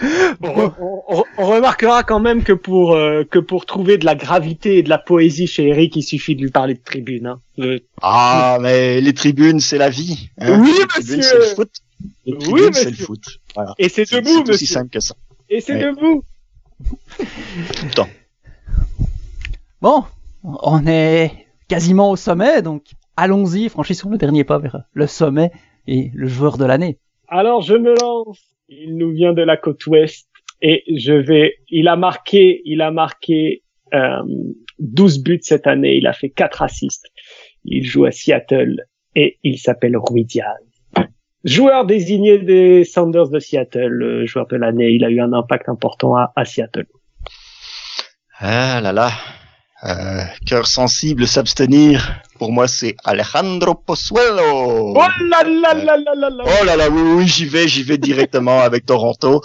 [0.42, 4.14] On, on- on- on remarquera quand même que pour euh, que pour trouver de la
[4.14, 7.26] gravité et de la poésie chez Eric, il suffit de lui parler de tribune.
[7.26, 7.40] Hein.
[7.58, 10.28] Euh, Ah, mais les tribunes, c'est la vie.
[10.40, 10.60] hein.
[10.60, 11.22] Oui, les tribunes, monsieur.
[11.42, 11.70] c'est le foot.
[12.26, 13.06] Les Oui, tribunes, c'est le monsieur.
[13.06, 13.24] foot.
[13.54, 13.74] Voilà.
[13.78, 14.66] et c'est debout, c'est aussi monsieur.
[14.66, 15.14] simple que ça.
[15.48, 15.92] Et c'est Ouais.
[15.92, 16.22] debout.
[19.80, 20.04] Bon,
[20.42, 22.82] on est quasiment au sommet, donc
[23.16, 25.52] allons-y, franchissons le dernier pas vers le sommet
[25.86, 26.98] et le joueur de l'année.
[27.28, 28.38] Alors je me lance.
[28.68, 30.28] Il nous vient de la côte ouest
[30.60, 31.54] et je vais.
[31.68, 33.62] Il a marqué, il a marqué
[33.94, 34.22] euh,
[34.78, 35.96] 12 buts cette année.
[35.96, 37.06] Il a fait 4 assists.
[37.64, 40.56] Il joue à Seattle et il s'appelle Rui Diaz.
[41.44, 44.90] Joueur désigné des Sounders de Seattle, joueur de l'année.
[44.90, 46.86] Il a eu un impact important à, à Seattle.
[48.40, 49.10] Ah là là.
[49.84, 52.20] Euh, cœur sensible, s'abstenir.
[52.38, 54.94] Pour moi, c'est Alejandro Pozuelo.
[54.94, 56.44] Oh là là là là là là.
[56.44, 59.40] Oh là là, oui, oui, j'y vais, j'y vais directement avec Toronto.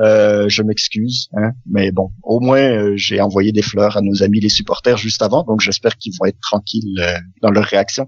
[0.00, 4.22] Euh, je m'excuse, hein, mais bon, au moins euh, j'ai envoyé des fleurs à nos
[4.22, 8.06] amis les supporters juste avant, donc j'espère qu'ils vont être tranquilles euh, dans leur réaction.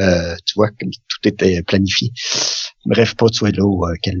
[0.00, 2.12] Euh, tu vois, comme tout était planifié.
[2.86, 4.18] Bref, Pozzuelo, euh, quel,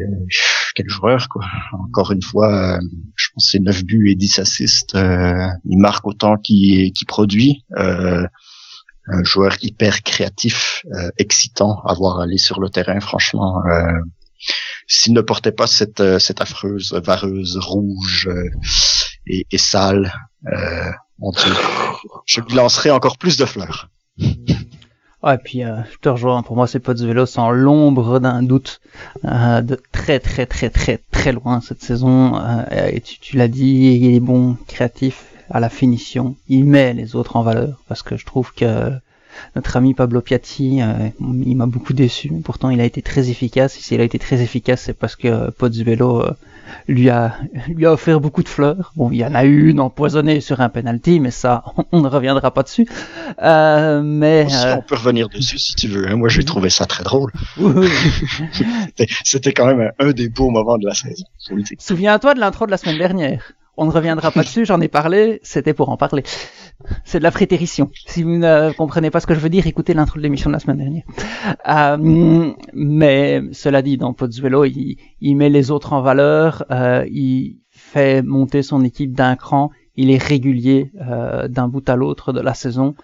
[0.74, 1.44] quel joueur, quoi.
[1.72, 2.80] Encore une fois, euh,
[3.14, 4.94] je pense que c'est 9 buts et 10 assists.
[4.94, 7.64] euh, il marque autant qu'il produit.
[9.06, 10.82] Un joueur hyper créatif,
[11.18, 13.62] excitant à voir aller sur le terrain, franchement.
[14.88, 16.00] S'il ne portait pas cette,
[16.40, 18.30] affreuse vareuse rouge
[19.26, 20.10] et, sale,
[21.18, 21.52] mon Dieu,
[22.24, 23.90] je lui lancerai encore plus de fleurs.
[25.24, 28.42] Ouais, puis euh, je te rejoins, pour moi c'est pas du vélo sans l'ombre d'un
[28.42, 28.82] doute,
[29.24, 33.98] euh, de très très très très très loin cette saison, euh, et tu, l'as dit,
[34.02, 38.18] il est bon, créatif, à la finition, il met les autres en valeur, parce que
[38.18, 38.90] je trouve que
[39.56, 43.78] notre ami Pablo Piatti, euh, il m'a beaucoup déçu, pourtant il a été très efficace,
[43.78, 45.50] et s'il a été très efficace c'est parce que euh,
[46.88, 47.34] lui a
[47.68, 48.92] lui a offert beaucoup de fleurs.
[48.96, 52.08] Bon, il y en a eu une empoisonnée sur un penalty, mais ça, on ne
[52.08, 52.86] reviendra pas dessus.
[53.42, 56.08] Euh, mais Si euh, on peut revenir dessus si tu veux.
[56.08, 56.16] hein.
[56.16, 57.32] Moi, j'ai trouvé ça très drôle.
[59.24, 61.24] C'était- quand même un, un des beaux moments de la saison.
[61.78, 63.52] Souviens-toi de l'intro de la semaine dernière.
[63.76, 66.22] On ne reviendra pas dessus, j'en ai parlé, c'était pour en parler.
[67.04, 67.90] C'est de la prétérition.
[68.06, 70.54] Si vous ne comprenez pas ce que je veux dire, écoutez l'intro de l'émission de
[70.54, 71.04] la semaine dernière.
[71.68, 78.22] Euh, mais cela dit, dans Pozzuelo, il, met les autres en valeur, euh, il fait
[78.22, 82.54] monter son équipe d'un cran, il est régulier euh, d'un bout à l'autre de la
[82.54, 82.94] saison.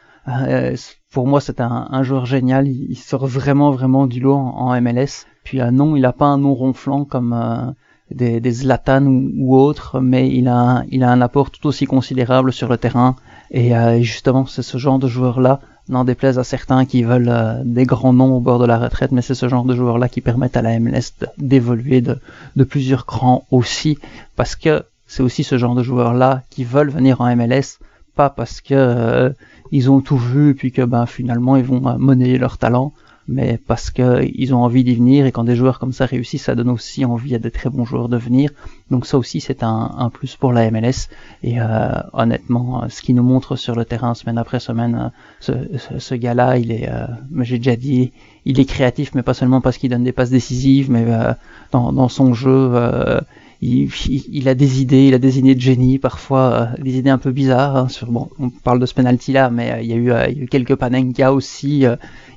[1.12, 2.68] Pour moi, c'est un, joueur génial.
[2.68, 5.26] Il, sort vraiment, vraiment du lot en, MLS.
[5.42, 7.74] Puis non, il n'a pas un nom ronflant comme
[8.10, 13.16] des, Zlatan ou, autres, mais il a un apport tout aussi considérable sur le terrain.
[13.50, 17.62] Et euh, justement, c'est ce genre de joueur-là, n'en déplaise à certains qui veulent euh,
[17.64, 20.20] des grands noms au bord de la retraite, mais c'est ce genre de joueurs-là qui
[20.20, 22.18] permettent à la MLS d'évoluer de,
[22.56, 23.98] de plusieurs crans aussi,
[24.36, 27.78] parce que c'est aussi ce genre de joueurs-là qui veulent venir en MLS,
[28.14, 29.30] pas parce que euh,
[29.72, 32.92] ils ont tout vu puis que ben finalement ils vont monnayer leur talent,
[33.28, 36.54] mais parce qu'ils ont envie d'y venir et quand des joueurs comme ça réussissent, ça
[36.54, 38.50] donne aussi envie à des très bons joueurs de venir.
[38.90, 41.08] Donc ça aussi c'est un, un, plus pour la MLS
[41.42, 45.52] et euh, honnêtement, ce qu'il nous montre sur le terrain semaine après semaine, ce,
[45.98, 47.06] ce, gars-là, il est, euh,
[47.40, 48.12] j'ai déjà dit,
[48.44, 51.32] il est créatif, mais pas seulement parce qu'il donne des passes décisives, mais euh,
[51.72, 52.70] dans, dans, son jeu.
[52.74, 53.20] Euh,
[53.62, 57.18] il, il, a des idées, il a des idées de génie, parfois des idées un
[57.18, 57.76] peu bizarres.
[57.76, 60.38] Hein, sur, bon, on parle de ce penalty là, mais il y, a eu, il
[60.38, 61.84] y a eu quelques Panenka aussi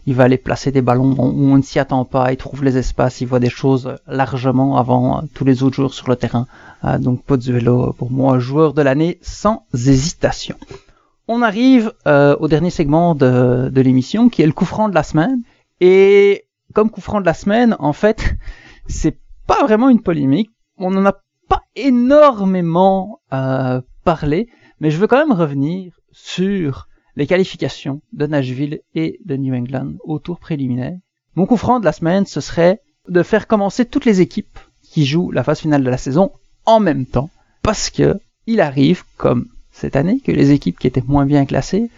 [0.05, 2.77] il va aller placer des ballons où on ne s'y attend pas, il trouve les
[2.77, 6.47] espaces, il voit des choses largement avant euh, tous les autres joueurs sur le terrain.
[6.83, 10.57] Euh, donc Pozzuelo, pour moi, joueur de l'année sans hésitation.
[11.27, 15.03] On arrive euh, au dernier segment de, l'émission qui est le coup franc de la
[15.03, 15.41] semaine.
[15.79, 18.35] Et comme coup franc de la semaine, en fait,
[18.87, 20.51] c'est pas vraiment une polémique.
[20.77, 21.13] On n'en a
[21.47, 23.19] pas énormément
[24.03, 24.49] parlé,
[24.79, 29.93] mais je veux quand même revenir sur les qualifications de Nashville et de New England
[30.03, 30.97] au tour préliminaire.
[31.35, 35.05] Mon coup franc de la semaine, ce serait de faire commencer toutes les équipes qui
[35.05, 36.31] jouent la phase finale de la saison
[36.65, 37.29] en même temps,
[37.61, 41.89] parce que il arrive, comme cette année, que les équipes qui étaient moins bien classées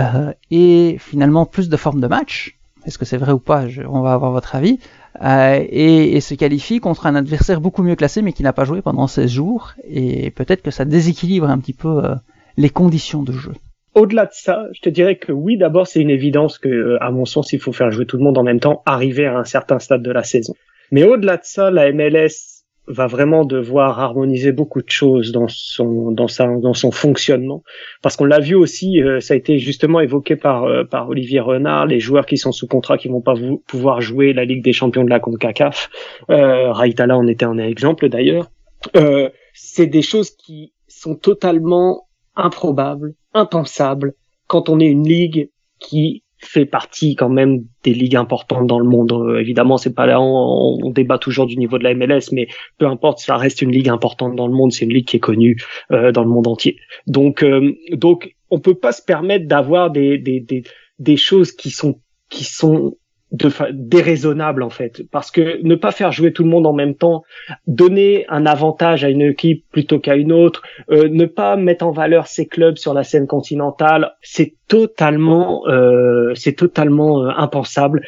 [0.00, 2.56] euh, aient finalement plus de formes de match.
[2.86, 3.64] Est-ce que c'est vrai ou pas?
[3.88, 4.78] On va avoir votre avis.
[5.22, 8.82] Euh, et, se qualifient contre un adversaire beaucoup mieux classé mais qui n'a pas joué
[8.82, 9.74] pendant 16 jours.
[9.88, 12.14] Et peut-être que ça déséquilibre un petit peu euh,
[12.56, 13.52] les conditions de jeu.
[13.94, 17.10] Au-delà de ça, je te dirais que oui, d'abord, c'est une évidence que, euh, à
[17.10, 19.44] mon sens, il faut faire jouer tout le monde en même temps, arriver à un
[19.44, 20.54] certain stade de la saison.
[20.90, 22.58] Mais au-delà de ça, la MLS
[22.88, 27.62] va vraiment devoir harmoniser beaucoup de choses dans son dans sa dans son fonctionnement.
[28.02, 31.40] Parce qu'on l'a vu aussi euh, ça a été justement évoqué par euh, par Olivier
[31.40, 33.34] Renard les joueurs qui sont sous contrat qui vont pas
[33.66, 35.90] pouvoir jouer la Ligue des Champions de la CONCACAF.
[36.30, 38.50] Euh, Raitala en était un exemple d'ailleurs.
[38.96, 42.07] Euh, c'est des choses qui sont totalement
[42.38, 44.14] improbables impensable
[44.46, 48.88] quand on est une ligue qui fait partie quand même des ligues importantes dans le
[48.88, 49.12] monde.
[49.12, 52.46] Euh, évidemment, c'est pas là, on, on, débat toujours du niveau de la MLS, mais
[52.78, 54.72] peu importe, ça reste une ligue importante dans le monde.
[54.72, 55.60] C'est une ligue qui est connue
[55.90, 56.78] euh, dans le monde entier.
[57.06, 60.62] Donc, euh, donc, on peut pas se permettre d'avoir des, des, des,
[60.98, 62.96] des choses qui sont qui sont
[63.32, 65.02] de déraisonnable en fait.
[65.10, 67.24] Parce que ne pas faire jouer tout le monde en même temps
[67.66, 71.90] donner un avantage à une équipe plutôt qu'à une autre euh, ne pas mettre en
[71.90, 78.02] valeur ses clubs sur la scène continentale c'est totalement euh, c'est totalement euh, impensable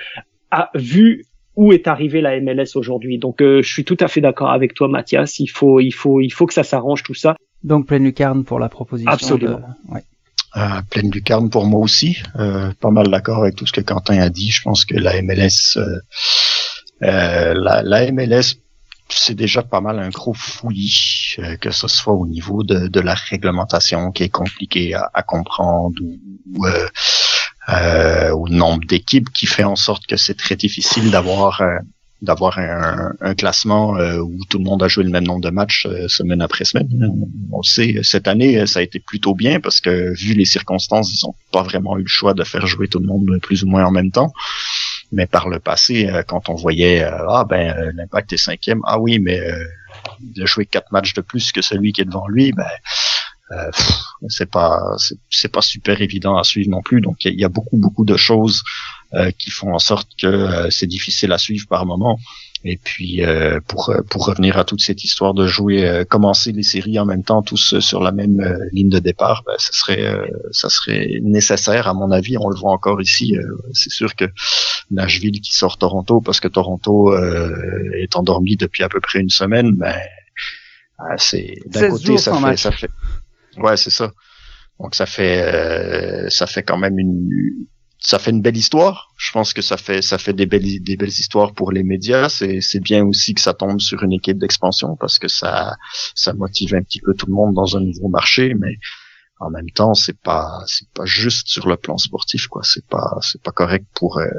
[0.50, 3.18] à, vu où est arrivée la MLS aujourd'hui.
[3.18, 5.38] Donc je suis tout à fait d'accord avec toi Mathias.
[5.38, 7.36] Il faut il faut il faut que ça s'arrange tout ça.
[7.62, 9.60] Donc pleine lucarne pour la proposition absolument.
[9.90, 10.00] Ouais
[10.56, 12.18] euh, pleine lucarne pour moi aussi.
[12.36, 14.50] Euh, pas mal d'accord avec tout ce que Quentin a dit.
[14.50, 16.00] Je pense que la MLS, euh,
[17.02, 18.56] euh, la, la, MLS,
[19.08, 23.00] c'est déjà pas mal un gros fouillis, euh, que ce soit au niveau de, de,
[23.00, 26.18] la réglementation qui est compliquée à, à comprendre ou,
[26.56, 26.66] ou
[28.32, 31.62] au nombre d'équipes qui fait en sorte que c'est très difficile d'avoir
[32.22, 35.86] d'avoir un, classement euh, où tout le monde a joué le même nombre de matchs
[35.86, 36.88] euh, semaine après semaine.
[37.52, 41.26] On sait, cette année, ça a été plutôt bien parce que vu les circonstances, ils
[41.26, 43.84] ont pas vraiment eu le choix de faire jouer tout le monde plus ou moins
[43.84, 44.32] en même temps.
[45.12, 49.18] Mais par le passé, euh, quand on voyait ah ben l'impact est cinquième, ah oui,
[49.18, 49.40] mais
[50.34, 52.66] il a joué quatre matchs de plus que celui qui est devant lui, ben
[53.52, 53.70] euh,
[54.28, 54.80] c'est pas
[55.28, 57.00] c'est pas super évident à suivre non plus.
[57.00, 58.99] Donc il y, a beaucoup beaucoup de choses euh,
[59.38, 62.18] qui font en sorte que euh, c'est difficile à suivre par moment.
[62.62, 66.98] Et puis euh, pour pour revenir à toute cette histoire de jouer, commencer les séries
[66.98, 70.14] en même temps tous sur la même ligne de départ, ben, ça serait
[70.52, 72.36] ça serait nécessaire à mon avis.
[72.36, 73.34] On le voit encore ici.
[73.72, 74.26] c'est sûr que
[74.90, 79.72] Nashville qui sort Toronto parce que Toronto est endormi depuis à peu près une semaine,
[79.72, 79.96] ben
[81.16, 82.90] c'est d'un côté ça fait, ça fait
[83.56, 84.12] Ouais, c'est ça.
[84.78, 87.28] Donc ça fait euh, ça fait quand même une
[88.00, 89.12] ça fait une belle histoire.
[89.18, 92.30] Je pense que ça fait ça fait des belles des belles histoires pour les médias.
[92.30, 95.76] C'est c'est bien aussi que ça tombe sur une équipe d'expansion parce que ça
[96.14, 98.76] ça motive un petit peu tout le monde dans un nouveau marché, mais
[99.38, 102.62] en même temps c'est pas c'est pas juste sur le plan sportif quoi.
[102.64, 104.30] C'est pas c'est pas correct pour euh,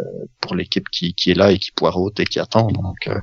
[0.42, 2.68] pour l'équipe qui qui est là et qui poireaute et qui attend.
[2.68, 3.20] Donc euh,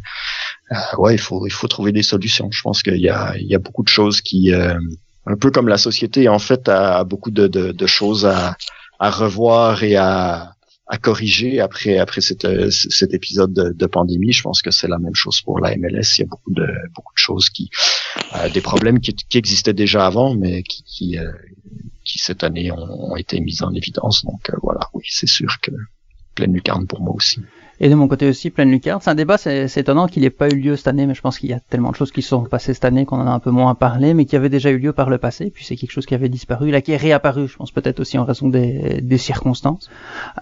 [0.71, 2.49] euh, ouais il faut il faut trouver des solutions.
[2.53, 5.67] Je pense qu'il y a il y a beaucoup de choses qui un peu comme
[5.69, 8.57] la société en fait a, beaucoup de, de, de choses à,
[8.99, 10.55] à, revoir et à,
[10.87, 14.33] à corriger après après cet, euh, cet épisode de, pandémie.
[14.33, 16.17] Je pense que c'est la même chose pour la MLS.
[16.17, 17.71] Il y a beaucoup de beaucoup de choses qui
[18.35, 21.31] euh, des problèmes qui, qui, existaient déjà avant, mais qui qui, euh,
[22.05, 24.25] qui cette année ont, ont, été mis en évidence.
[24.25, 25.73] Donc voilà, oui, c'est sûr que
[26.35, 27.41] pleine lucarne pour moi aussi.
[27.81, 29.01] Et de mon côté aussi, pleine lucarne.
[29.01, 31.39] C'est un débat, c'est étonnant qu'il n'ait pas eu lieu cette année, mais je pense
[31.39, 33.39] qu'il y a tellement de choses qui sont passées cette année qu'on en a un
[33.39, 35.51] peu moins parlé, mais qui avaient déjà eu lieu par le passé.
[35.55, 37.47] Puis c'est quelque chose qui avait disparu, là qui est réapparu.
[37.47, 39.91] Je pense peut-être aussi en raison des, circonstances.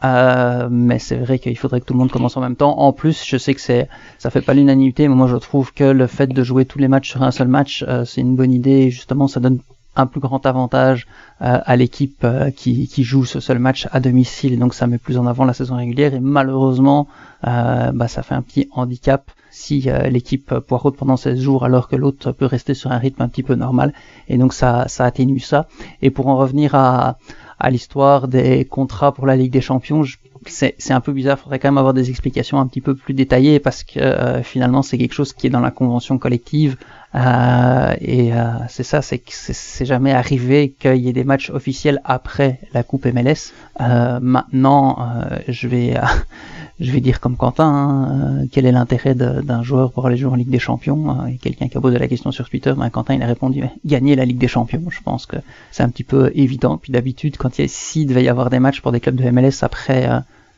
[0.05, 2.79] Euh, mais c'est vrai qu'il faudrait que tout le monde commence en même temps.
[2.79, 3.89] En plus, je sais que c'est,
[4.19, 6.89] ça fait pas l'unanimité, mais moi je trouve que le fait de jouer tous les
[6.89, 8.91] matchs sur un seul match, euh, c'est une bonne idée.
[8.91, 9.61] justement, ça donne
[9.97, 11.07] un plus grand avantage
[11.43, 14.59] euh, à l'équipe euh, qui, joue ce seul match à domicile.
[14.59, 16.15] Donc ça met plus en avant la saison régulière.
[16.15, 17.09] Et malheureusement
[17.47, 21.97] euh, bah, ça fait un petit handicap si l'équipe poireaude pendant 16 jours alors que
[21.97, 23.95] l'autre peut rester sur un rythme un petit peu normal.
[24.29, 25.67] Et donc ça, ça atténue ça.
[26.03, 27.17] Et pour en revenir à,
[27.59, 30.03] à l'histoire des contrats pour la Ligue des Champions,
[30.45, 33.59] c'est un peu bizarre, faudrait quand même avoir des explications un petit peu plus détaillées
[33.59, 36.77] parce que finalement c'est quelque chose qui est dans la convention collective
[37.17, 41.51] euh, et euh, c'est ça, c'est que c'est jamais arrivé qu'il y ait des matchs
[41.51, 43.53] officiels après la Coupe MLS.
[43.81, 45.95] Euh, maintenant, euh, je vais
[46.81, 50.35] je vais dire comme Quentin, hein, quel est l'intérêt d'un joueur pour aller jouer en
[50.35, 53.23] Ligue des Champions Et quelqu'un qui a posé la question sur Twitter, ben Quentin il
[53.23, 54.83] a répondu gagner la Ligue des Champions.
[54.91, 55.37] Je pense que
[55.71, 56.77] c'est un petit peu évident.
[56.77, 59.63] Puis d'habitude, quand il s'il devait y avoir des matchs pour des clubs de MLS
[59.63, 60.07] après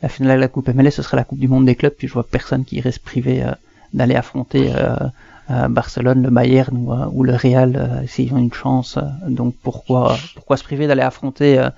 [0.03, 1.95] la finale de la Coupe MLS, ce serait la Coupe du Monde des clubs.
[1.97, 3.45] Puis je vois personne qui irait se priver
[3.95, 4.73] d'aller affronter
[5.49, 8.97] Barcelone, le Bayern ou, euh, ou le Real euh, s'ils ont une chance.
[8.97, 11.69] Euh, donc pourquoi pourquoi se priver d'aller affronter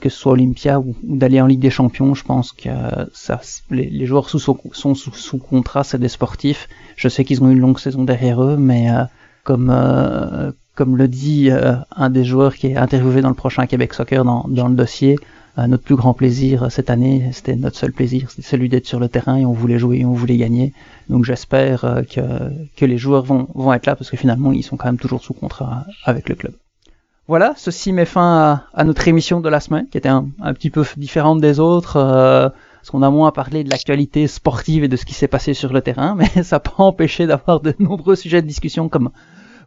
[0.00, 2.70] que ce soit Olympia ou, d'aller en Ligue des Champions, je pense que
[3.12, 6.66] ça, les, joueurs sous, sont sous, sous contrat, c'est des sportifs.
[6.96, 8.88] Je sais qu'ils ont une longue saison derrière eux, mais
[9.44, 9.70] comme
[10.74, 11.50] comme le dit
[11.94, 15.18] un des joueurs qui est interviewé dans le prochain Québec Soccer dans, dans le dossier,
[15.56, 19.08] notre plus grand plaisir cette année, c'était notre seul plaisir, c'était celui d'être sur le
[19.08, 20.74] terrain et on voulait jouer on voulait gagner.
[21.08, 22.20] Donc j'espère euh, que,
[22.76, 25.22] que les joueurs vont, vont être là parce que finalement ils sont quand même toujours
[25.22, 26.52] sous contrat avec le club.
[27.28, 30.70] Voilà, ceci met fin à, notre émission de la semaine qui était un, un petit
[30.70, 31.96] peu différente des autres.
[31.96, 32.48] Euh,
[32.86, 35.72] parce qu'on a moins parlé de l'actualité sportive et de ce qui s'est passé sur
[35.72, 39.10] le terrain, mais ça n'a pas empêché d'avoir de nombreux sujets de discussion comme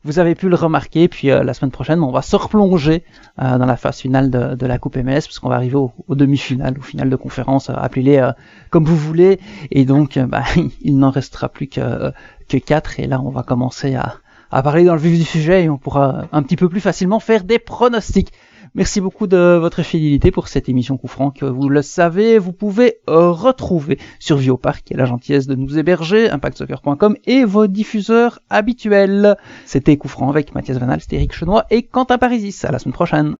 [0.03, 1.07] vous avez pu le remarquer.
[1.07, 3.03] Puis euh, la semaine prochaine, on va se replonger
[3.41, 6.15] euh, dans la phase finale de, la Coupe MS, parce qu'on va arriver au, au
[6.15, 8.29] demi-finale, au final de conférence, euh, appelez-les
[8.69, 9.39] comme vous voulez.
[9.71, 10.43] Et donc, bah,
[10.81, 12.11] il n'en restera plus que,
[12.47, 12.99] que 4.
[12.99, 14.15] Et là, on va commencer à,
[14.51, 17.19] à parler dans le vif du sujet et on pourra un petit peu plus facilement
[17.19, 18.31] faire des pronostics.
[18.75, 22.97] Merci beaucoup de votre fidélité pour cette émission Coup que vous le savez, vous pouvez
[23.09, 28.39] euh, retrouver sur Viopark qui a la gentillesse de nous héberger, impactsoccer.com et vos diffuseurs
[28.49, 29.37] habituels.
[29.65, 32.63] C'était Coup avec Mathias Vanal, Eric Chenois et Quentin Parisis.
[32.65, 33.35] À la semaine prochaine.